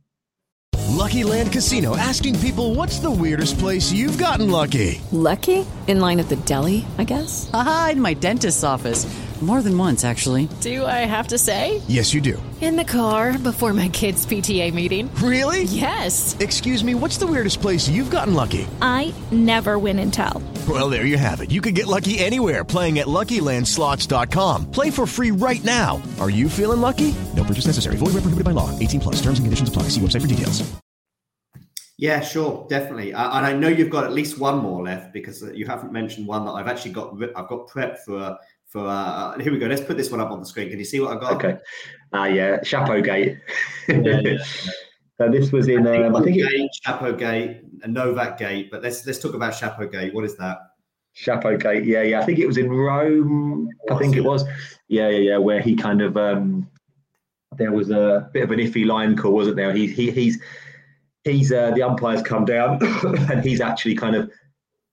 [0.88, 5.00] Lucky Land Casino asking people what's the weirdest place you've gotten lucky?
[5.12, 5.64] Lucky?
[5.86, 7.48] In line at the deli, I guess?
[7.52, 9.06] Aha, in my dentist's office.
[9.40, 10.48] More than once, actually.
[10.60, 11.80] Do I have to say?
[11.86, 12.42] Yes, you do.
[12.60, 15.14] In the car before my kids' PTA meeting.
[15.22, 15.62] Really?
[15.62, 16.36] Yes.
[16.40, 18.66] Excuse me, what's the weirdest place you've gotten lucky?
[18.82, 20.42] I never win and tell.
[20.68, 21.52] Well, there you have it.
[21.52, 24.72] You can get lucky anywhere playing at LuckyLandSlots.com.
[24.72, 26.02] Play for free right now.
[26.18, 27.14] Are you feeling lucky?
[27.36, 27.94] No purchase necessary.
[27.94, 28.76] Void where prohibited by law.
[28.76, 29.16] 18 plus.
[29.22, 29.84] Terms and conditions apply.
[29.84, 30.68] See website for details.
[31.96, 33.12] Yeah, sure, definitely.
[33.12, 36.28] Uh, and I know you've got at least one more left because you haven't mentioned
[36.28, 37.14] one that I've actually got.
[37.34, 38.38] I've got prepped for.
[38.68, 39.66] For uh, here we go.
[39.66, 40.68] Let's put this one up on the screen.
[40.68, 41.32] Can you see what I've got?
[41.34, 41.56] Okay.
[42.12, 43.38] Ah, uh, yeah, Chapeau Gate.
[43.88, 44.36] yeah, yeah.
[45.18, 45.86] so this was in.
[45.86, 48.70] Um, I think Gate, it, Chapeau Gate, and Novak Gate.
[48.70, 50.12] But let's let's talk about Chapeau Gate.
[50.12, 50.58] What is that?
[51.14, 51.84] Chapeau Gate.
[51.84, 52.20] Yeah, yeah.
[52.20, 53.70] I think it was in Rome.
[53.90, 54.44] I think it was.
[54.88, 55.38] Yeah, yeah, yeah.
[55.38, 56.68] Where he kind of um,
[57.56, 59.72] there was a bit of an iffy line call, wasn't there?
[59.72, 60.38] He, he he's
[61.24, 62.78] he's uh, the umpire's come down
[63.30, 64.30] and he's actually kind of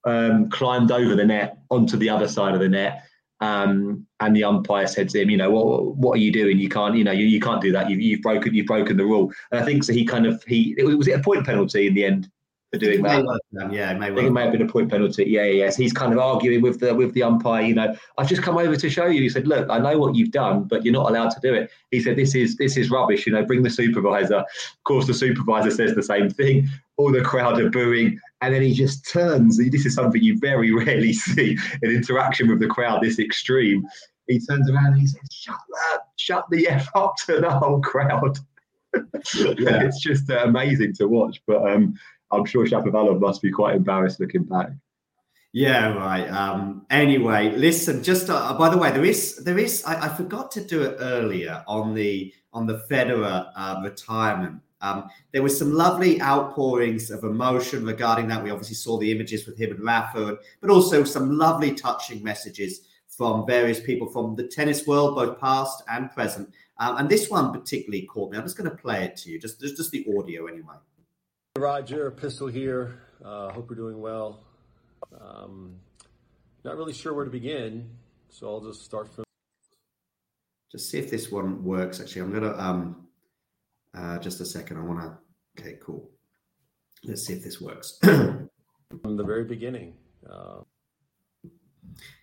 [0.05, 3.05] um, climbed over the net onto the other side of the net.
[3.41, 6.57] Um, and the umpire said to him, you know, what what are you doing?
[6.57, 7.89] You can't, you know, you, you can't do that.
[7.89, 9.31] You've, you've broken you've broken the rule.
[9.51, 9.93] And I think so.
[9.93, 12.29] He kind of he it, was it a point penalty in the end
[12.71, 13.23] for doing that.
[13.71, 15.25] yeah, it may, I think it may have been a point penalty.
[15.25, 15.75] Yeah, yeah, yes.
[15.75, 17.63] He's kind of arguing with the with the umpire.
[17.63, 19.21] You know, I've just come over to show you.
[19.21, 21.71] He said, look, I know what you've done, but you're not allowed to do it.
[21.91, 23.25] He said, this is this is rubbish.
[23.25, 24.38] You know, bring the supervisor.
[24.38, 26.67] Of course, the supervisor says the same thing.
[26.97, 29.58] All the crowd are booing, and then he just turns.
[29.58, 33.84] This is something you very rarely see an interaction with the crowd this extreme.
[34.28, 35.60] He turns around and he says, "Shut
[35.93, 36.14] up!
[36.18, 38.38] Shut the f up!" to the whole crowd.
[38.96, 39.84] yeah.
[39.84, 41.41] it's just uh, amazing to watch.
[41.48, 41.96] But um,
[42.32, 44.70] I'm sure Shapovalov must be quite embarrassed looking back.
[45.54, 46.28] Yeah, right.
[46.28, 48.04] Um, anyway, listen.
[48.04, 49.84] Just uh, by the way, there is there is.
[49.86, 54.62] I, I, forgot to do it earlier on the on the Federer uh, retirement.
[54.86, 58.43] Um, there was some lovely outpourings of emotion regarding that.
[58.43, 62.81] We obviously saw the images with him and Rafa, but also some lovely touching messages
[63.07, 66.53] from various people from the tennis world, both past and present.
[66.77, 68.38] Um, and this one particularly caught me.
[68.38, 70.75] I'm just going to play it to you, just just, the audio anyway.
[71.57, 73.01] Roger, Pistol here.
[73.23, 74.43] Uh, hope you're doing well.
[75.19, 75.77] Um,
[76.63, 77.89] not really sure where to begin,
[78.29, 79.23] so I'll just start from.
[80.71, 82.01] Just see if this one works.
[82.01, 83.05] Actually, I'm gonna um,
[83.96, 84.78] uh, just a second.
[84.78, 85.18] I want to.
[85.60, 86.10] Okay, cool.
[87.04, 88.00] Let's see if this works.
[89.02, 89.93] from the very beginning.
[90.30, 90.62] Uh...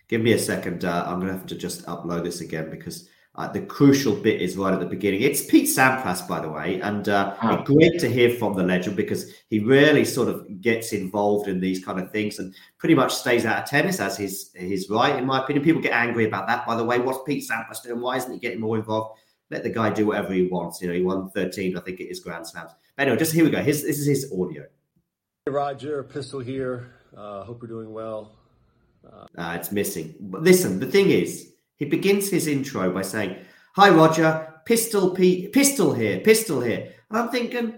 [0.08, 0.84] Give me a second.
[0.84, 4.58] Uh, I'm gonna have to just upload this again because uh, the crucial bit is
[4.58, 5.22] right at the beginning.
[5.22, 7.62] It's Pete Sampras, by the way, and uh, oh.
[7.62, 11.82] great to hear from the legend because he really sort of gets involved in these
[11.82, 15.24] kind of things and pretty much stays out of tennis as his his right, in
[15.24, 15.64] my opinion.
[15.64, 16.98] People get angry about that, by the way.
[16.98, 18.02] What's Pete Sampras doing?
[18.02, 19.18] Why isn't he getting more involved?
[19.52, 20.80] Let the guy do whatever he wants.
[20.80, 22.70] You know, he won 13, I think it is Grand Slams.
[22.96, 23.62] But anyway, just here we go.
[23.62, 24.64] His, this is his audio.
[25.44, 26.94] Hey, Roger, Pistol here.
[27.14, 28.32] Uh, hope you're doing well.
[29.04, 30.14] Uh, it's missing.
[30.20, 33.36] But listen, the thing is, he begins his intro by saying,
[33.76, 36.94] Hi, Roger, Pistol P- Pistol here, Pistol here.
[37.10, 37.74] And I'm thinking,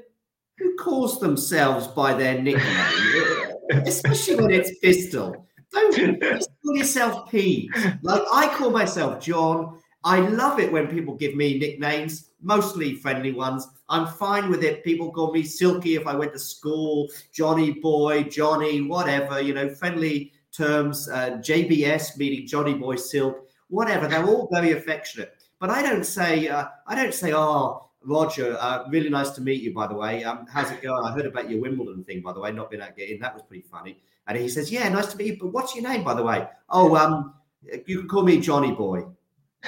[0.59, 3.53] who calls themselves by their nickname?
[3.71, 5.49] Especially when it's Pistol.
[5.73, 7.69] Don't call yourself Pete.
[8.03, 9.81] Like I call myself John.
[10.05, 13.67] I love it when people give me nicknames, mostly friendly ones.
[13.89, 14.85] I'm fine with it.
[14.85, 19.69] People call me Silky if I went to school, Johnny Boy, Johnny, whatever, you know,
[19.71, 21.09] friendly terms.
[21.09, 24.09] Uh, JBS meaning Johnny Boy Silk whatever.
[24.09, 25.37] They're all very affectionate.
[25.59, 29.63] But I don't say, uh, I don't say, oh, Roger, uh, really nice to meet
[29.63, 30.25] you, by the way.
[30.25, 31.05] Um, how's it going?
[31.05, 33.19] I heard about your Wimbledon thing, by the way, not being able to get in.
[33.21, 33.99] That was pretty funny.
[34.27, 35.39] And he says, yeah, nice to meet you.
[35.41, 36.47] But what's your name, by the way?
[36.69, 37.35] Oh, um,
[37.87, 39.05] you can call me Johnny Boy.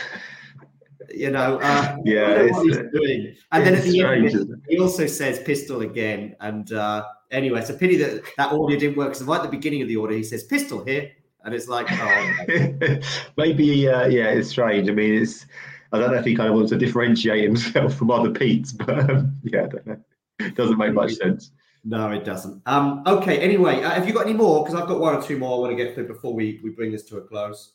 [1.15, 3.37] you know, uh, yeah, what he's doing.
[3.53, 6.37] And then at the strange, end, he also says pistol again.
[6.41, 9.57] And uh, anyway, it's a pity that that audio didn't work because right at the
[9.57, 11.11] beginning of the order, he says pistol here
[11.45, 12.99] and it's like, oh,
[13.37, 14.89] maybe, uh, yeah, it's strange.
[14.89, 15.47] I mean, it's
[15.93, 19.11] I don't know if he kind of wants to differentiate himself from other Pete's, but
[19.11, 20.01] um, yeah, I don't know.
[20.41, 21.53] It doesn't make much sense.
[21.85, 22.61] No, it doesn't.
[22.67, 23.39] Um, okay.
[23.39, 24.65] Anyway, uh, have you got any more?
[24.65, 26.71] Because I've got one or two more I want to get through before we, we
[26.71, 27.75] bring this to a close.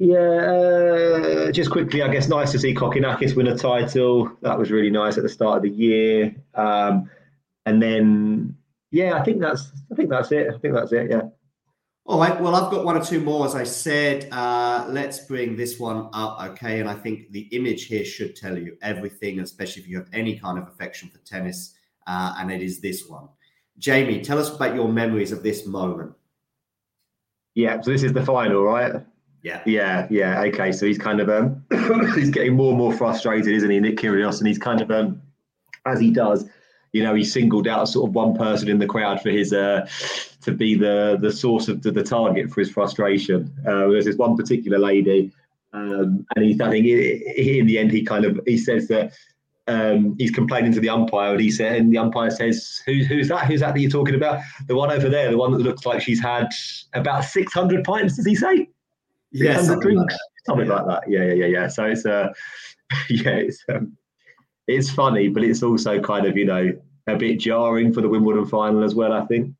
[0.00, 4.30] Yeah, uh, just quickly, I guess nice to see Kokkinakis win a title.
[4.42, 6.36] That was really nice at the start of the year.
[6.54, 7.10] Um,
[7.66, 8.56] and then,
[8.92, 10.54] yeah, I think that's I think that's it.
[10.54, 11.10] I think that's it.
[11.10, 11.22] Yeah.
[12.06, 12.40] All right.
[12.40, 14.28] Well, I've got one or two more, as I said.
[14.30, 16.78] Uh, let's bring this one up, okay?
[16.80, 20.38] And I think the image here should tell you everything, especially if you have any
[20.38, 21.74] kind of affection for tennis.
[22.06, 23.28] Uh, and it is this one.
[23.78, 26.12] Jamie, tell us about your memories of this moment.
[27.54, 27.80] Yeah.
[27.80, 29.04] So this is the final, right?
[29.42, 29.62] Yeah.
[29.66, 30.06] Yeah.
[30.10, 30.42] Yeah.
[30.42, 30.72] Okay.
[30.72, 31.64] So he's kind of um,
[32.14, 34.38] he's getting more and more frustrated, isn't he, Nick Kyrgios?
[34.38, 35.22] And he's kind of um,
[35.86, 36.44] as he does,
[36.92, 39.88] you know, he singled out sort of one person in the crowd for his uh,
[40.42, 43.52] to be the the source of the, the target for his frustration.
[43.66, 45.32] Uh, there's this one particular lady,
[45.72, 49.12] um, and he's I think he, in the end he kind of he says that
[49.66, 53.28] um, he's complaining to the umpire, and he said, and the umpire says, Who, "Who's
[53.28, 53.46] that?
[53.46, 54.42] Who's that that you're talking about?
[54.66, 56.48] The one over there, the one that looks like she's had
[56.94, 58.68] about 600 pints." Does he say?
[59.30, 60.74] Yeah, something drinks, like something yeah.
[60.74, 61.10] like that.
[61.10, 61.68] Yeah, yeah, yeah, yeah.
[61.68, 62.32] So it's uh,
[63.08, 63.96] yeah, it's um,
[64.66, 66.72] it's funny, but it's also kind of you know
[67.06, 69.12] a bit jarring for the Wimbledon final as well.
[69.12, 69.54] I think.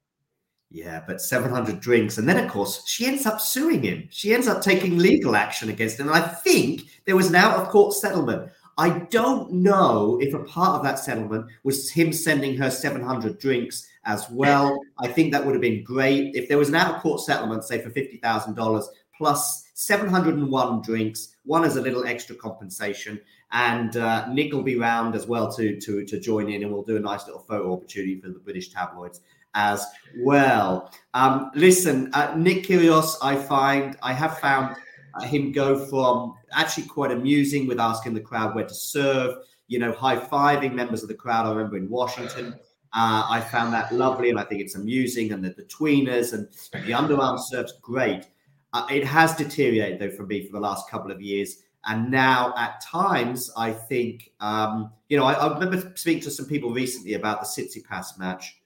[0.71, 2.19] Yeah, but 700 drinks.
[2.19, 4.07] And then, of course, she ends up suing him.
[4.11, 6.09] She ends up taking legal action against him.
[6.09, 8.51] And I think there was an out of court settlement.
[8.77, 13.89] I don't know if a part of that settlement was him sending her 700 drinks
[14.05, 14.79] as well.
[14.99, 16.37] I think that would have been great.
[16.37, 18.85] If there was an out of court settlement, say for $50,000
[19.19, 23.21] plus 701 drinks, one as a little extra compensation.
[23.53, 26.83] And uh, Nick will be round as well to, to, to join in, and we'll
[26.83, 29.21] do a nice little photo opportunity for the British tabloids
[29.55, 29.85] as
[30.19, 30.93] well.
[31.15, 34.77] Um, listen, uh, Nick Kyrgios, I find I have found
[35.15, 39.79] uh, him go from actually quite amusing with asking the crowd where to serve, you
[39.79, 41.47] know, high fiving members of the crowd.
[41.47, 42.55] I remember in Washington.
[42.95, 46.49] Uh, I found that lovely, and I think it's amusing, and the, the tweeners and
[46.87, 48.27] the underarm serves great.
[48.73, 52.53] Uh, it has deteriorated though for me for the last couple of years, and now
[52.57, 57.15] at times I think, um, you know, I, I remember speaking to some people recently
[57.15, 58.61] about the Tsitsipas match,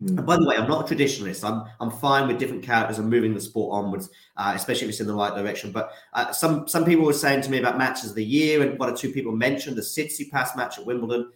[0.00, 1.42] and by the way, I'm not a traditionalist.
[1.42, 5.00] I'm I'm fine with different characters and moving the sport onwards, uh, especially if it's
[5.00, 5.72] in the right direction.
[5.72, 8.78] But uh, some some people were saying to me about matches of the year, and
[8.78, 11.32] one or two people mentioned the Tsitsipas match at Wimbledon.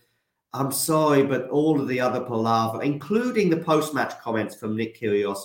[0.55, 5.39] I'm sorry, but all of the other palaver, including the post-match comments from Nick Kyrgios,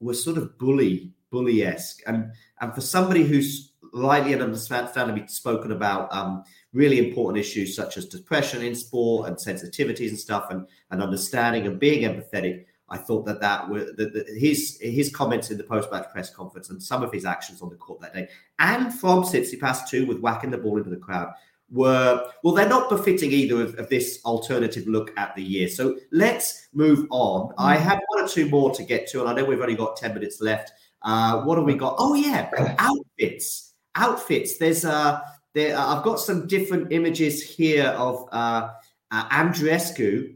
[0.00, 5.72] were sort of bully bully esque, and and for somebody who's rightly and understandably spoken
[5.72, 10.66] about um, really important issues such as depression in sport and sensitivities and stuff, and,
[10.90, 12.66] and understanding and being empathetic.
[12.92, 16.28] I thought that that were that, that his his comments in the post match press
[16.34, 18.28] conference and some of his actions on the court that day,
[18.58, 21.32] and from Tsitsipas too, with whacking the ball into the crowd,
[21.70, 25.68] were well, they're not befitting either of, of this alternative look at the year.
[25.68, 27.54] So let's move on.
[27.58, 29.96] I have one or two more to get to, and I know we've only got
[29.96, 30.72] ten minutes left.
[31.02, 31.96] Uh, what have we got?
[31.98, 34.58] Oh yeah, outfits outfits.
[34.58, 35.20] There's uh,
[35.54, 35.76] there.
[35.76, 38.70] Uh, I've got some different images here of uh,
[39.10, 40.34] uh, Andreescu,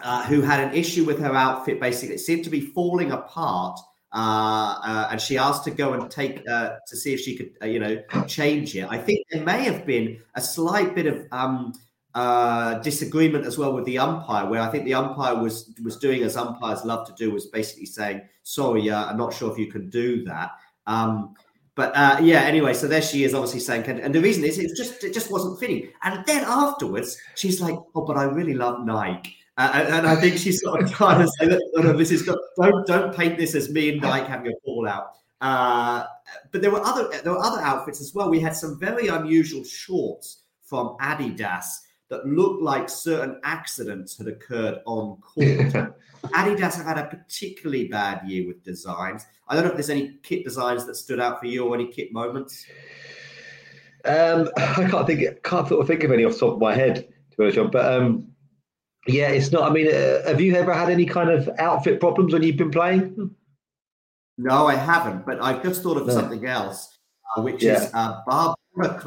[0.00, 1.80] uh, who had an issue with her outfit.
[1.80, 3.78] Basically, it seemed to be falling apart.
[4.10, 7.50] Uh, uh, and she asked to go and take uh, to see if she could,
[7.60, 8.86] uh, you know, change it.
[8.88, 11.74] I think there may have been a slight bit of um,
[12.18, 16.24] uh, disagreement as well with the umpire, where I think the umpire was was doing
[16.24, 19.68] as umpires love to do, was basically saying, "Sorry, uh, I'm not sure if you
[19.70, 20.50] can do that."
[20.88, 21.34] Um,
[21.76, 24.76] but uh, yeah, anyway, so there she is, obviously saying, and the reason is it
[24.76, 25.90] just it just wasn't fitting.
[26.02, 30.38] And then afterwards, she's like, "Oh, but I really love Nike." Uh, and, I think
[30.38, 32.28] she's sort of trying to say that oh, no, this is
[32.60, 35.12] don't don't paint this as me and Nike having a fallout.
[35.40, 36.04] Uh,
[36.50, 38.28] but there were other there were other outfits as well.
[38.28, 41.66] We had some very unusual shorts from Adidas
[42.10, 45.46] that looked like certain accidents had occurred on court.
[46.24, 49.26] Adidas have had a particularly bad year with designs.
[49.46, 51.86] I don't know if there's any kit designs that stood out for you or any
[51.86, 52.64] kit moments.
[54.04, 56.74] Um, I can't think, can't sort of think of any off the top of my
[56.74, 57.72] head, to be honest.
[57.72, 58.28] But um,
[59.06, 59.70] yeah, it's not.
[59.70, 62.70] I mean, uh, have you ever had any kind of outfit problems when you've been
[62.70, 63.34] playing?
[64.38, 65.26] No, I haven't.
[65.26, 66.14] But I've just thought of no.
[66.14, 66.98] something else,
[67.36, 67.82] uh, which yeah.
[67.82, 69.00] is uh, Barbora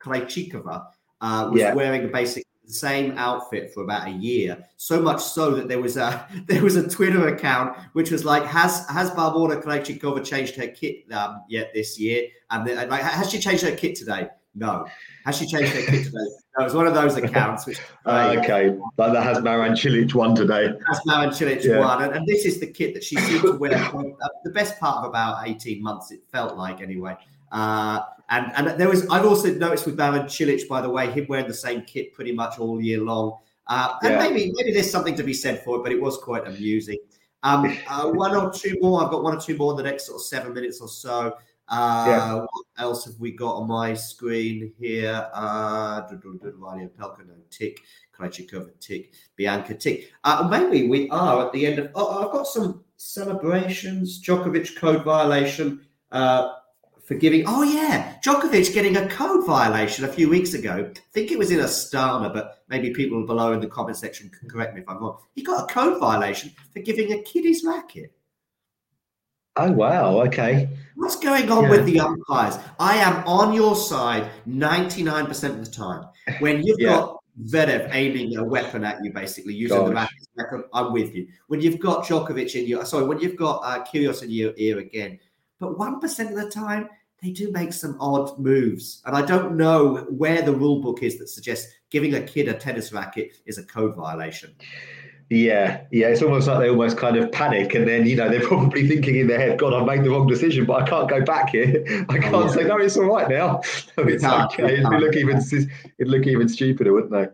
[0.00, 0.86] Krejcikova
[1.22, 1.72] uh, was yeah.
[1.72, 4.64] wearing a basic the same outfit for about a year.
[4.76, 8.44] So much so that there was a there was a Twitter account which was like,
[8.44, 13.30] "Has has Barbora Krejcikova changed her kit um, yet this year?" And then, like, has
[13.30, 14.28] she changed her kit today?
[14.54, 14.86] No.
[15.24, 16.18] Has she changed her kit today?
[16.58, 17.64] No, it was one of those accounts.
[17.64, 20.66] Which uh, okay, like that has Marin Cilic won today.
[20.86, 21.78] Has Marin Cilic yeah.
[21.78, 24.50] won, and, and, this is the kit that she seemed to wear for uh, the
[24.50, 26.10] best part of about eighteen months.
[26.10, 27.16] It felt like anyway.
[27.52, 28.00] Uh,
[28.30, 31.46] and and there was I've also noticed with Marin Cilic, by the way, him wearing
[31.46, 33.38] the same kit pretty much all year long.
[33.68, 34.18] Uh, and yeah.
[34.18, 36.98] maybe maybe there's something to be said for it, but it was quite amusing.
[37.42, 39.04] Um, uh, one or two more.
[39.04, 41.36] I've got one or two more in the next sort of seven minutes or so.
[41.68, 42.34] Uh, yeah.
[42.34, 45.28] What else have we got on my screen here?
[45.32, 47.18] Uh, Pelko,
[47.50, 47.82] tick.
[48.18, 49.12] Krejcikova, tick.
[49.36, 50.12] Bianca, tick.
[50.24, 51.90] Uh, maybe we are at the end of.
[51.94, 54.22] Oh, I've got some celebrations.
[54.22, 55.86] Djokovic code violation.
[56.10, 56.52] Uh,
[57.02, 57.44] for giving.
[57.46, 60.90] Oh yeah, Djokovic getting a code violation a few weeks ago.
[60.94, 64.48] I think it was in Astana, but maybe people below in the comment section can
[64.48, 65.18] correct me if I'm wrong.
[65.34, 68.12] He got a code violation for giving a kid his racket.
[69.56, 70.20] Oh wow!
[70.22, 70.68] Okay.
[70.96, 71.70] What's going on yeah.
[71.70, 72.58] with the umpires?
[72.78, 76.06] I am on your side 99% of the time.
[76.38, 76.90] When you've yeah.
[76.90, 79.88] got Zverev aiming a weapon at you, basically using Gosh.
[79.88, 79.94] the
[80.38, 81.28] racket, I'm with you.
[81.48, 84.78] When you've got Djokovic in your, sorry, when you've got uh, Kyrgios in your ear
[84.78, 85.18] again,
[85.62, 86.88] but 1% of the time,
[87.22, 89.00] they do make some odd moves.
[89.06, 92.54] And I don't know where the rule book is that suggests giving a kid a
[92.54, 94.56] tennis racket is a code violation.
[95.30, 98.46] Yeah, yeah, it's almost like they almost kind of panic, and then you know they're
[98.46, 101.24] probably thinking in their head, "God, I've made the wrong decision, but I can't go
[101.24, 101.82] back here.
[102.10, 102.52] I can't oh, yeah.
[102.52, 103.62] say no, it's all right now.
[103.96, 104.80] it's okay.
[104.80, 107.28] It'd look even it'd look even stupider, wouldn't they?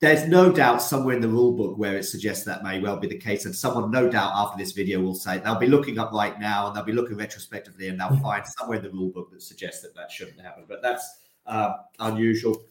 [0.00, 3.08] There's no doubt somewhere in the rule book where it suggests that may well be
[3.08, 3.46] the case.
[3.46, 6.66] And someone, no doubt, after this video will say they'll be looking up right now
[6.66, 9.80] and they'll be looking retrospectively and they'll find somewhere in the rule book that suggests
[9.82, 10.64] that that shouldn't happen.
[10.68, 12.62] But that's uh, unusual.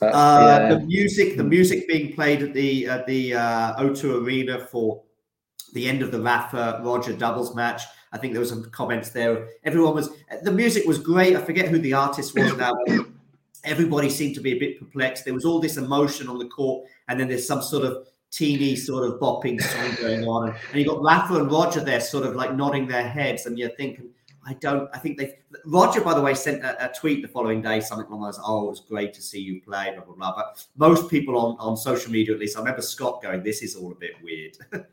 [0.00, 0.74] Uh, Uh, yeah.
[0.74, 5.02] The music, the music being played at the at the uh, O2 Arena for
[5.74, 7.82] the end of the Rafa Roger doubles match.
[8.12, 9.48] I think there was some comments there.
[9.64, 10.10] Everyone was
[10.42, 11.36] the music was great.
[11.36, 12.72] I forget who the artist was now.
[13.64, 15.24] Everybody seemed to be a bit perplexed.
[15.24, 18.76] There was all this emotion on the court, and then there's some sort of teeny
[18.76, 22.24] sort of bopping song going on, and, and you got Rafa and Roger there, sort
[22.24, 24.10] of like nodding their heads, and you're thinking,
[24.46, 24.88] I don't.
[24.94, 25.38] I think they.
[25.66, 28.40] Roger, by the way, sent a, a tweet the following day, something along those.
[28.42, 29.92] Oh, it was great to see you play.
[29.94, 30.34] Blah blah blah.
[30.34, 33.76] But most people on on social media, at least, I remember Scott going, "This is
[33.76, 34.56] all a bit weird."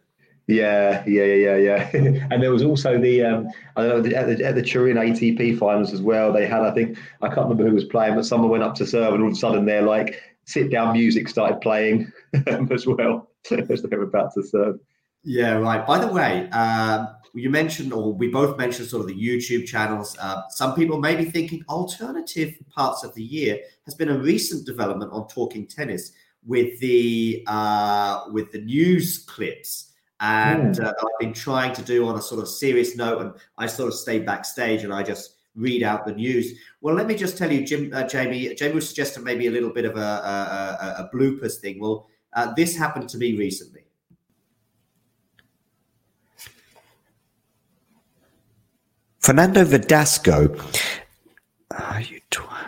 [0.48, 1.90] Yeah, yeah, yeah, yeah,
[2.32, 5.60] and there was also the um, I don't know at the, at the Turin ATP
[5.60, 6.32] finals as well.
[6.32, 8.88] They had I think I can't remember who was playing, but someone went up to
[8.88, 12.10] serve, and all of a sudden they're like sit down music started playing
[12.72, 14.80] as well as they were about to serve.
[15.24, 15.86] Yeah, right.
[15.86, 20.16] By the way, um, you mentioned, or we both mentioned, sort of the YouTube channels.
[20.22, 24.66] Uh, some people may be thinking alternative parts of the year has been a recent
[24.66, 26.14] development on talking tennis
[26.46, 29.92] with the uh, with the news clips.
[30.20, 30.86] And Hmm.
[30.86, 33.90] uh, I've been trying to do on a sort of serious note, and I sort
[33.90, 36.54] of stay backstage and I just read out the news.
[36.82, 38.54] Well, let me just tell you, Jim, uh, Jamie.
[38.56, 41.80] Jamie was suggesting maybe a little bit of a, a, a, a bloopers thing.
[41.80, 43.86] Well, uh, this happened to me recently.
[49.20, 50.60] Fernando Verdasco.
[51.72, 52.67] Ah, you twat.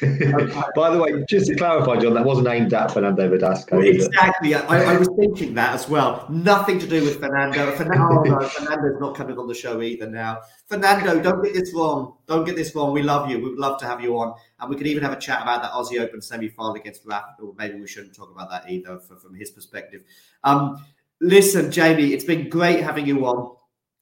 [0.76, 3.84] By the way, just to clarify, John, that wasn't aimed at Fernando Verdasco.
[3.84, 4.54] Exactly.
[4.54, 6.26] I, I was thinking that as well.
[6.28, 7.72] Nothing to do with Fernando.
[7.72, 10.40] Fernando, oh, no, Fernando's not coming on the show either now.
[10.66, 12.14] Fernando, don't get this wrong.
[12.26, 12.92] Don't get this wrong.
[12.92, 13.38] We love you.
[13.38, 14.34] We would love to have you on.
[14.60, 17.42] And we could even have a chat about that Aussie Open semi final against Rafa.
[17.42, 20.02] Or maybe we shouldn't talk about that either for, from his perspective.
[20.44, 20.84] Um,
[21.20, 23.56] listen, Jamie, it's been great having you on.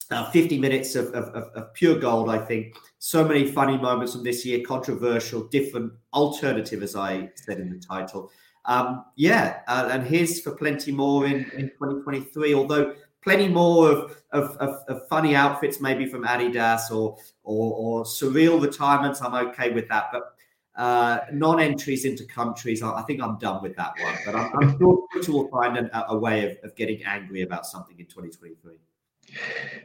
[0.09, 2.77] Uh, 50 minutes of, of, of, pure gold, I think.
[2.97, 7.77] So many funny moments from this year, controversial, different, alternative, as I said in the
[7.77, 8.31] title.
[8.63, 14.23] Um, yeah, uh, and here's for plenty more in, in 2023, although plenty more of,
[14.31, 19.21] of, of, of funny outfits, maybe from Adidas or, or, or surreal retirements.
[19.21, 20.05] I'm okay with that.
[20.13, 20.33] But
[20.77, 24.15] uh, non entries into countries, I, I think I'm done with that one.
[24.25, 27.41] But I'm, I'm sure Twitter will find an, a, a way of, of getting angry
[27.41, 28.77] about something in 2023.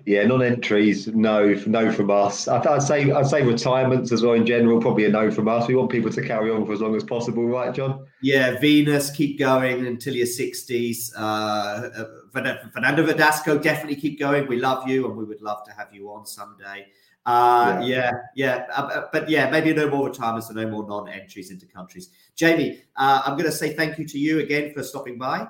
[0.05, 2.49] Yeah, non-entries, no, no from us.
[2.49, 5.69] I, I'd say I'd say retirements as well in general, probably a no from us.
[5.69, 8.07] We want people to carry on for as long as possible, right, John?
[8.21, 11.13] Yeah, Venus, keep going until your 60s.
[11.17, 14.47] Uh, Fernando Verdasco, definitely keep going.
[14.49, 16.87] We love you and we would love to have you on someday.
[17.25, 18.67] Uh, yeah, yeah.
[18.77, 22.11] Uh, uh, but yeah, maybe no more retirements and no more non entries into countries.
[22.35, 25.47] Jamie, uh, I'm going to say thank you to you again for stopping by.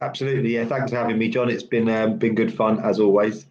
[0.00, 0.64] Absolutely, yeah.
[0.64, 1.48] Thanks for having me, John.
[1.48, 3.46] It's been um, been good fun as always.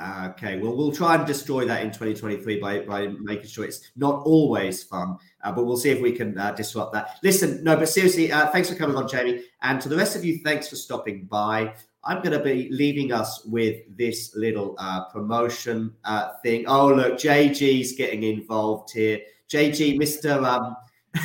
[0.00, 4.22] Okay, well, we'll try and destroy that in 2023 by, by making sure it's not
[4.24, 7.18] always fun, uh, but we'll see if we can uh, disrupt that.
[7.24, 9.42] Listen, no, but seriously, uh, thanks for coming on, Jamie.
[9.62, 11.74] And to the rest of you, thanks for stopping by.
[12.04, 16.64] I'm going to be leaving us with this little uh, promotion uh, thing.
[16.68, 19.20] Oh, look, JG's getting involved here.
[19.50, 20.44] JG, Mr.
[20.44, 20.76] Um,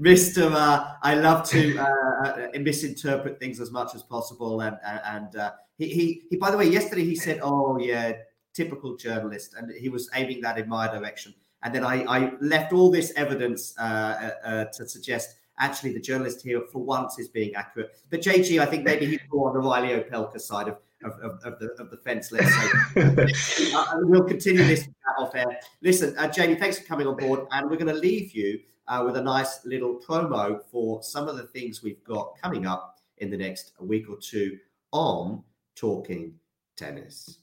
[0.00, 0.50] Mr.
[0.52, 5.88] Uh, I love to uh, misinterpret things as much as possible, and and uh, he,
[5.88, 6.36] he he.
[6.36, 8.12] By the way, yesterday he said, "Oh yeah,
[8.54, 11.34] typical journalist," and he was aiming that in my direction.
[11.62, 16.00] And then I, I left all this evidence uh, uh, uh, to suggest actually the
[16.00, 17.90] journalist here for once is being accurate.
[18.10, 21.40] But JG, I think maybe he's more on the Reilly Opelka side of, of, of,
[21.44, 23.72] of the, of the fence, let's say.
[23.74, 24.88] uh, we'll continue this
[25.18, 25.58] off air.
[25.82, 27.46] Listen, uh, Jamie, thanks for coming on board.
[27.52, 31.36] And we're going to leave you uh, with a nice little promo for some of
[31.36, 34.58] the things we've got coming up in the next week or two
[34.92, 35.42] on
[35.74, 36.34] Talking
[36.76, 37.38] Tennis.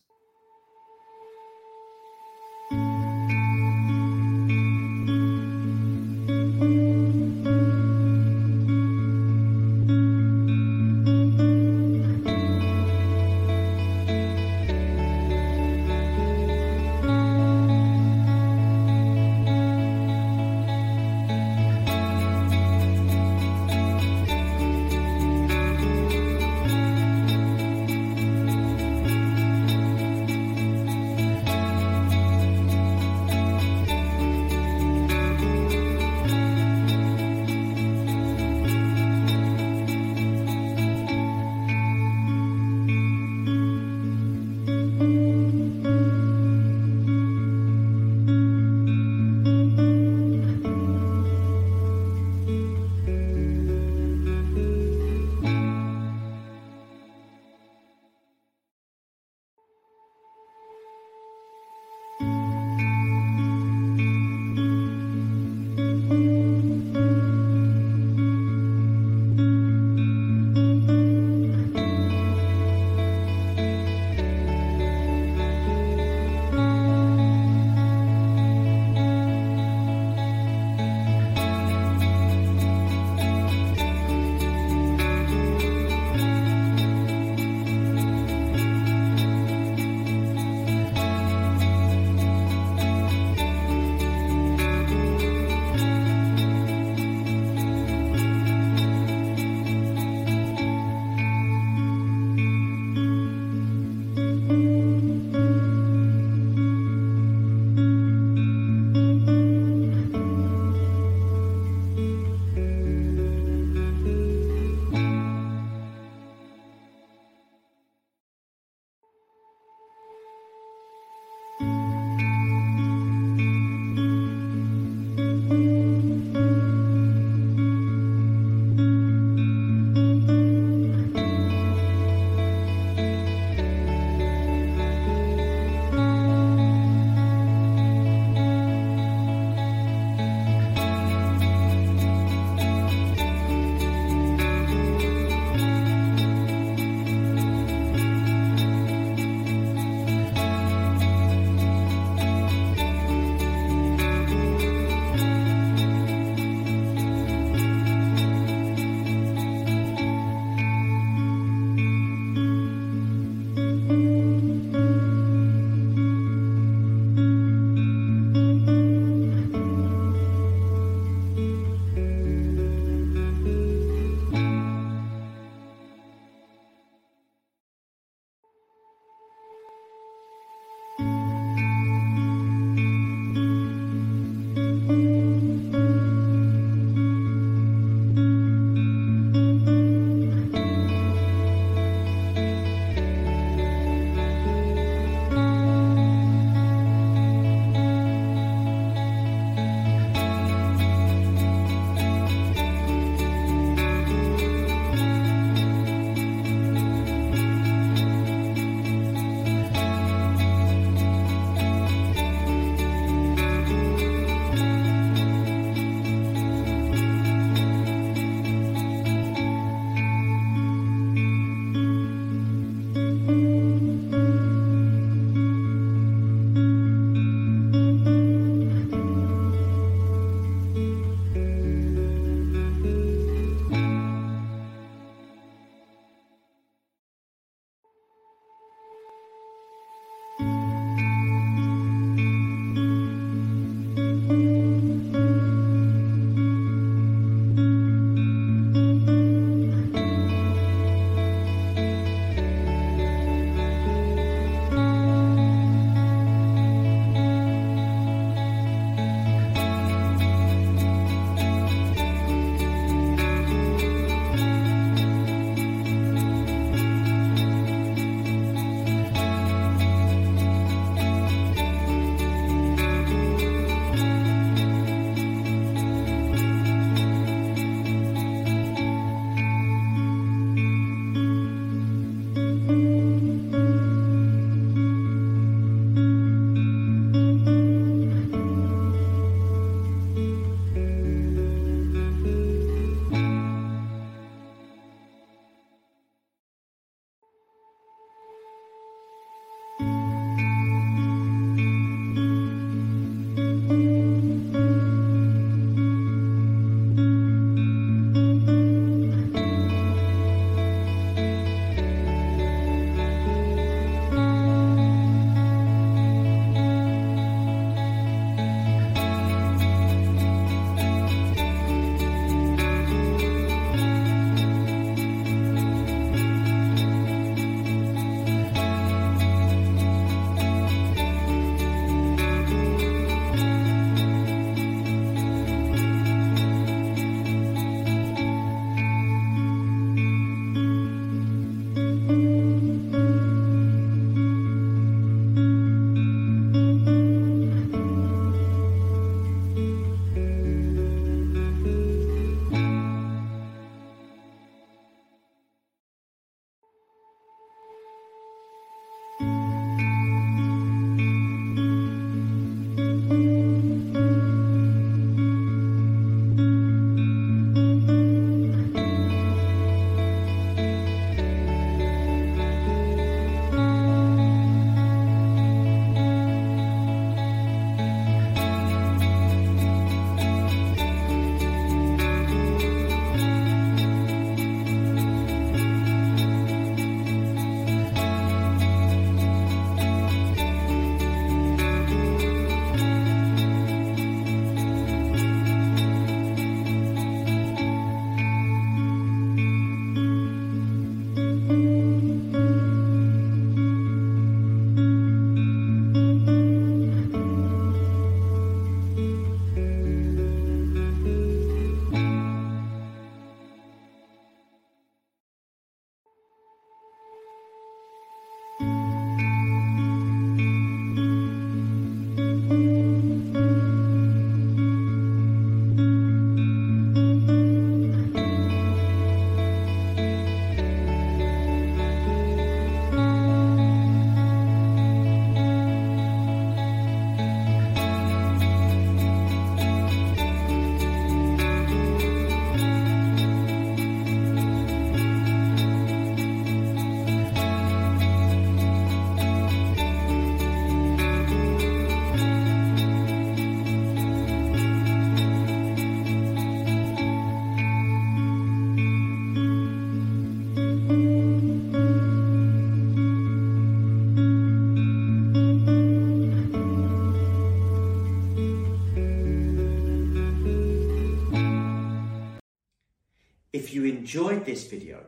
[474.54, 475.04] This video,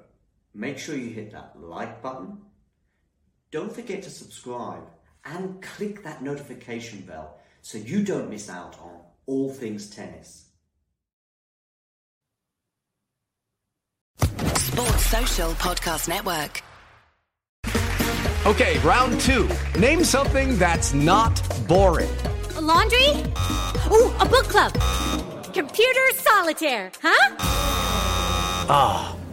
[0.55, 2.37] make sure you hit that like button.
[3.51, 4.83] Don't forget to subscribe
[5.23, 10.45] and click that notification bell so you don't miss out on all things tennis.
[14.17, 16.63] Sports Social Podcast Network.
[18.47, 19.47] Okay, round two.
[19.79, 22.09] Name something that's not boring.
[22.55, 23.09] A laundry?
[23.91, 24.73] Ooh, a book club.
[25.53, 27.35] Computer solitaire, huh?
[28.67, 29.14] Ah, oh,